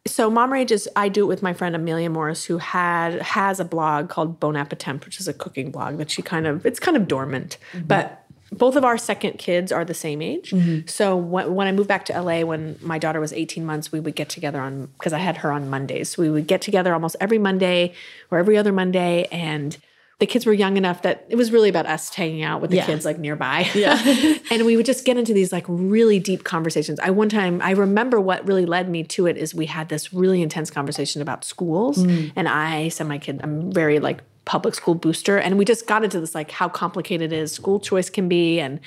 [0.06, 3.60] so mom rage is i do it with my friend amelia morris who had has
[3.60, 6.80] a blog called Bon Appétempt which is a cooking blog that she kind of it's
[6.80, 7.56] kind of dormant.
[7.72, 7.86] Mm-hmm.
[7.86, 8.18] But
[8.50, 10.50] both of our second kids are the same age.
[10.50, 10.86] Mm-hmm.
[10.88, 14.00] So when, when i moved back to la when my daughter was 18 months we
[14.00, 16.10] would get together on because i had her on mondays.
[16.10, 17.94] So we would get together almost every monday
[18.30, 19.78] or every other monday and
[20.22, 22.76] the kids were young enough that it was really about us hanging out with the
[22.76, 22.86] Yeah.
[22.86, 23.68] kids like nearby.
[23.74, 24.00] Yeah.
[24.52, 27.00] and we would just get into these like really deep conversations.
[27.00, 30.12] I one time I remember what really led me to it is we had this
[30.12, 31.96] really intense conversation about schools.
[32.04, 32.26] Hmm.
[32.36, 35.38] And I said my kid, I'm very like public school booster.
[35.38, 38.60] And we just got into this like how complicated it is school choice can be.
[38.60, 38.78] And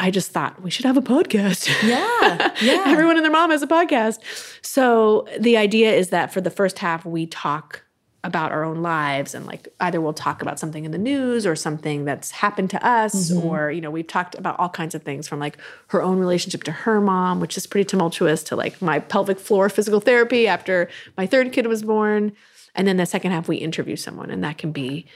[0.00, 1.68] I just thought we should have a podcast.
[1.86, 2.84] Yeah, yeah.
[2.88, 4.18] Everyone and their mom has a podcast.
[4.60, 7.84] So the idea is that for the first half, we talk
[8.26, 11.54] about our own lives and like either we'll talk about something in the news or
[11.54, 13.46] something that's happened to us mm-hmm.
[13.46, 15.56] or you know we've talked about all kinds of things from like
[15.88, 19.68] her own relationship to her mom which is pretty tumultuous to like my pelvic floor
[19.68, 22.32] physical therapy after my third kid was born.
[22.74, 25.06] And then the second half we interview someone and that can be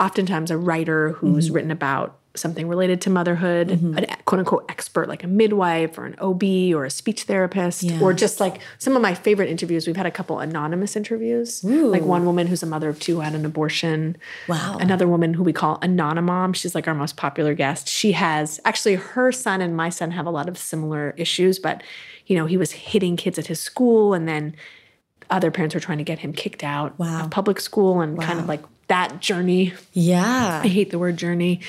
[0.00, 1.54] oftentimes a writer who's mm-hmm.
[1.54, 3.98] written about something related to motherhood, mm-hmm.
[3.98, 6.42] a quote unquote expert like a midwife or an OB
[6.74, 9.86] or a speech therapist, or just like some of my favorite interviews.
[9.86, 13.20] We've had a couple anonymous interviews, like one woman who's a mother of two who
[13.20, 14.16] had an abortion.
[14.48, 14.78] Wow.
[14.80, 16.54] Another woman who we call Anonymom.
[16.54, 17.88] She's like our most popular guest.
[17.88, 21.82] She has actually her son and my son have a lot of similar issues, but
[22.26, 24.54] you know, he was hitting kids at his school and then
[25.30, 27.24] other parents were trying to get him kicked out Wow.
[27.24, 30.60] of public school and kind of like that journey Yeah.
[30.64, 31.60] I hate the word journey.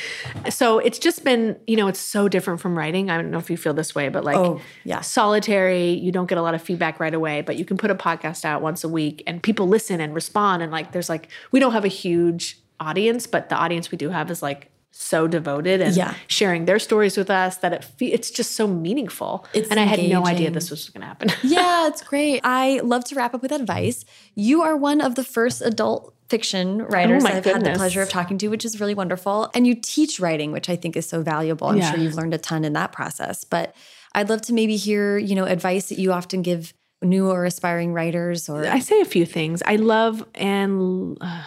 [0.49, 3.09] So it's just been, you know, it's so different from writing.
[3.11, 5.01] I don't know if you feel this way, but like Oh, yeah.
[5.01, 7.95] solitary, you don't get a lot of feedback right away, but you can put a
[7.95, 10.63] podcast out once a week and people listen and respond.
[10.63, 14.09] And like there's like we don't have a huge audience, but the audience we do
[14.09, 16.13] have is like so devoted and Yeah.
[16.27, 19.45] sharing their stories with us that it fe- it's just so meaningful.
[19.53, 21.29] It's and I had no idea this was going to happen.
[21.43, 22.41] yeah, it's great.
[22.43, 24.03] I love to wrap up with advice.
[24.35, 28.09] You are one of the first adult fiction writers Oh I've had the pleasure of
[28.09, 29.49] talking to, which is really wonderful.
[29.53, 31.67] And you teach writing, which I think is so valuable.
[31.67, 31.91] I'm Yeah.
[31.91, 33.43] sure you've learned a ton in that process.
[33.43, 33.73] But
[34.13, 37.93] I'd love to maybe hear, you know, advice that you often give new or aspiring
[37.93, 39.63] writers or I say a few things.
[39.65, 41.41] I love and uh,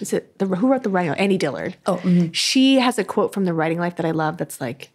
[0.00, 1.12] is it the who wrote the writing?
[1.12, 1.76] Annie Dillard.
[1.86, 2.30] Oh, mhm.
[2.34, 4.36] she has a quote from the Writing Life that I love.
[4.36, 4.90] That's like,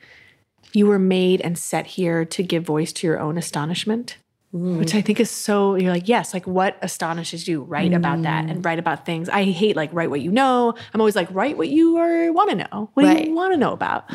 [0.73, 4.17] "You were made and set here to give voice to your own astonishment."
[4.53, 5.75] Which I think is so.
[5.75, 7.61] You're like, yes, like what astonishes you?
[7.63, 8.51] Write about that Mm.
[8.51, 9.29] and write about things.
[9.29, 10.73] I hate like write what you know.
[10.93, 12.89] I'm always like write what you are want to know.
[12.93, 13.23] What do Right.
[13.23, 13.27] Mm.
[13.29, 14.11] you want to know about?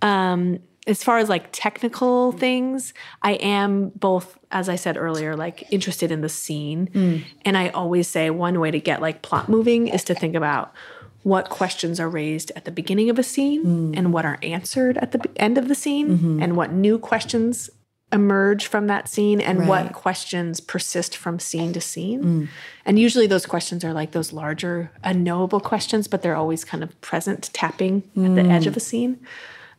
[0.00, 5.64] Um, as far as like technical things, I am both, as I said earlier, like
[5.70, 6.88] interested in the scene.
[6.92, 7.22] Mm.
[7.44, 10.72] And I always say one way to get like plot moving is to think about
[11.22, 13.96] what questions are raised at the beginning of a scene Mm.
[13.96, 16.42] and what are answered at the end of the scene Mm-hmm.
[16.42, 17.70] and what new questions
[18.12, 19.64] emerge from that scene and Right.
[19.66, 19.68] Mm.
[19.68, 22.48] what questions persist from scene to scene.
[22.84, 27.00] And usually those questions are like those larger unknowable questions, but they're always kind of
[27.00, 28.50] present tapping at the Mm.
[28.50, 29.18] edge of a scene.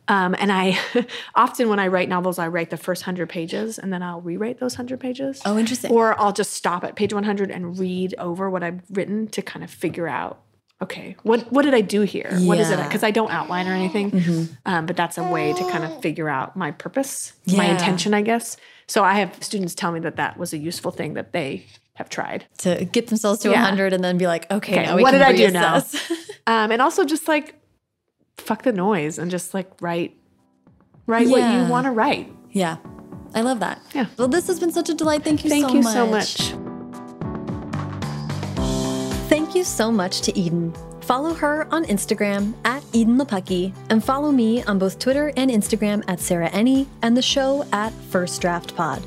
[0.08, 0.78] Um, and I
[1.34, 4.58] often, when I write novels, I write the first hundred pages and then I'll rewrite
[4.60, 5.40] those hundred pages.
[5.44, 5.90] Oh, interesting.
[5.90, 9.64] Or I'll just stop at page 100 and read over what I've written to kind
[9.64, 10.40] of figure out,
[10.82, 12.30] okay, what what did I do here?
[12.40, 12.74] What is it?
[12.78, 12.88] Mm-hmm.
[12.88, 14.48] Because I don't outline or anything.
[14.66, 18.20] Um, but that's a way to kind of figure out my purpose, my intention, I
[18.22, 18.56] guess.
[18.86, 22.10] So I have students tell me that that was a useful thing that they have
[22.10, 22.44] tried.
[22.58, 23.62] to get themselves to Yeah.
[23.62, 25.82] 100 and then be like, okay, Okay, now we what can did I do now?
[26.46, 27.54] Um, and also just like
[28.38, 30.16] fuck the noise and just like write,
[31.06, 32.32] write what you want to write.
[32.50, 32.76] yeah.
[33.36, 33.80] I love that.
[33.92, 34.06] Yeah.
[34.16, 35.24] Well, this has been such a delight.
[35.24, 35.92] Thank you Thank so you much.
[35.92, 36.54] so much.
[39.28, 40.76] Thank you so much to Edan.
[41.04, 46.04] Follow her on Instagram at Edan Lepucki and follow me on both Twitter and Instagram
[46.06, 49.04] at Sarah Enni and the show at First Draft Pod.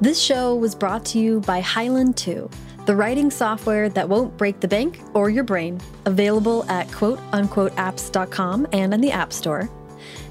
[0.00, 2.48] This show was brought to you by Highland 2,
[2.86, 7.74] the writing software that won't break the bank or your brain, available at quote unquote
[7.74, 9.68] apps.com and in the App Store.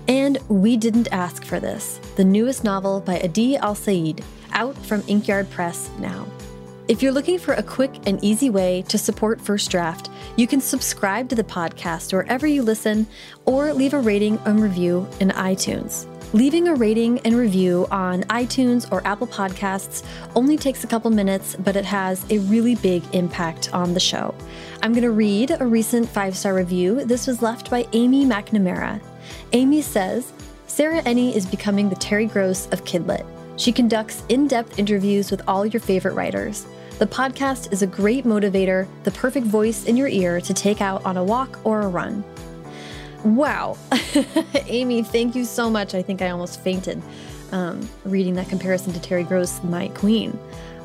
[0.07, 5.49] And We Didn't Ask for This, the newest novel by Adi Alsaid, out from Inkyard
[5.49, 6.25] Press now.
[6.87, 10.61] If you're looking for a quick and easy way to support First Draft, you can
[10.61, 13.07] subscribe to the podcast wherever you listen
[13.45, 16.05] or leave a rating and review in iTunes.
[16.33, 20.03] Leaving a rating and review on iTunes or Apple Podcasts
[20.35, 24.35] only takes a couple minutes, but it has a really big impact on the show.
[24.81, 27.05] I'm going to read a recent five star review.
[27.05, 29.01] This was left by Amy McNamara.
[29.53, 30.33] Amy says,
[30.67, 33.25] Sarah Enni is becoming the Terry Gross of Kidlit.
[33.57, 36.65] She conducts in depth interviews with all your favorite writers.
[36.99, 41.05] The podcast is a great motivator, the perfect voice in your ear to take out
[41.05, 42.23] on a walk or a run.
[43.23, 43.77] Wow.
[44.67, 45.95] Amy, thank you so much.
[45.95, 47.01] I think I almost fainted
[47.51, 50.37] um, reading that comparison to Terry Gross, my queen.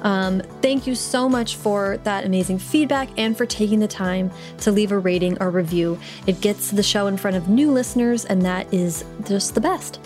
[0.03, 4.72] Um, thank you so much for that amazing feedback and for taking the time to
[4.72, 5.99] leave a rating or review.
[6.26, 10.01] It gets the show in front of new listeners, and that is just the best.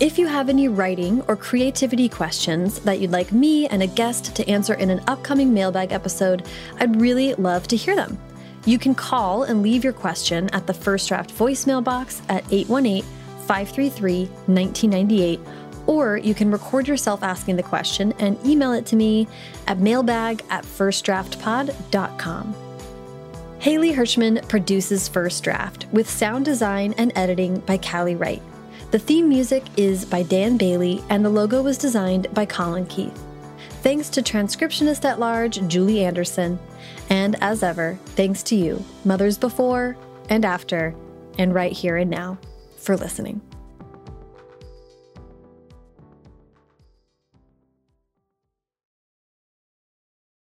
[0.00, 4.34] If you have any writing or creativity questions that you'd like me and a guest
[4.36, 6.46] to answer in an upcoming mailbag episode,
[6.78, 8.18] I'd really love to hear them.
[8.66, 13.02] You can call and leave your question at the First Draft voicemail box at 818
[13.46, 15.40] 533 1998,
[15.86, 19.26] or you can record yourself asking the question and email it to me
[19.66, 22.54] at mailbag at firstdraftpod.com.
[23.60, 28.42] Haley Hirschman produces First Draft with sound design and editing by Callie Wright.
[28.90, 33.18] The theme music is by Dan Bailey, and the logo was designed by Colin Keith.
[33.82, 36.58] Thanks to transcriptionist at large Julie Anderson,
[37.08, 39.96] and as ever, thanks to you, mothers before
[40.28, 40.94] and after,
[41.38, 42.38] and right here and now,
[42.76, 43.40] for listening.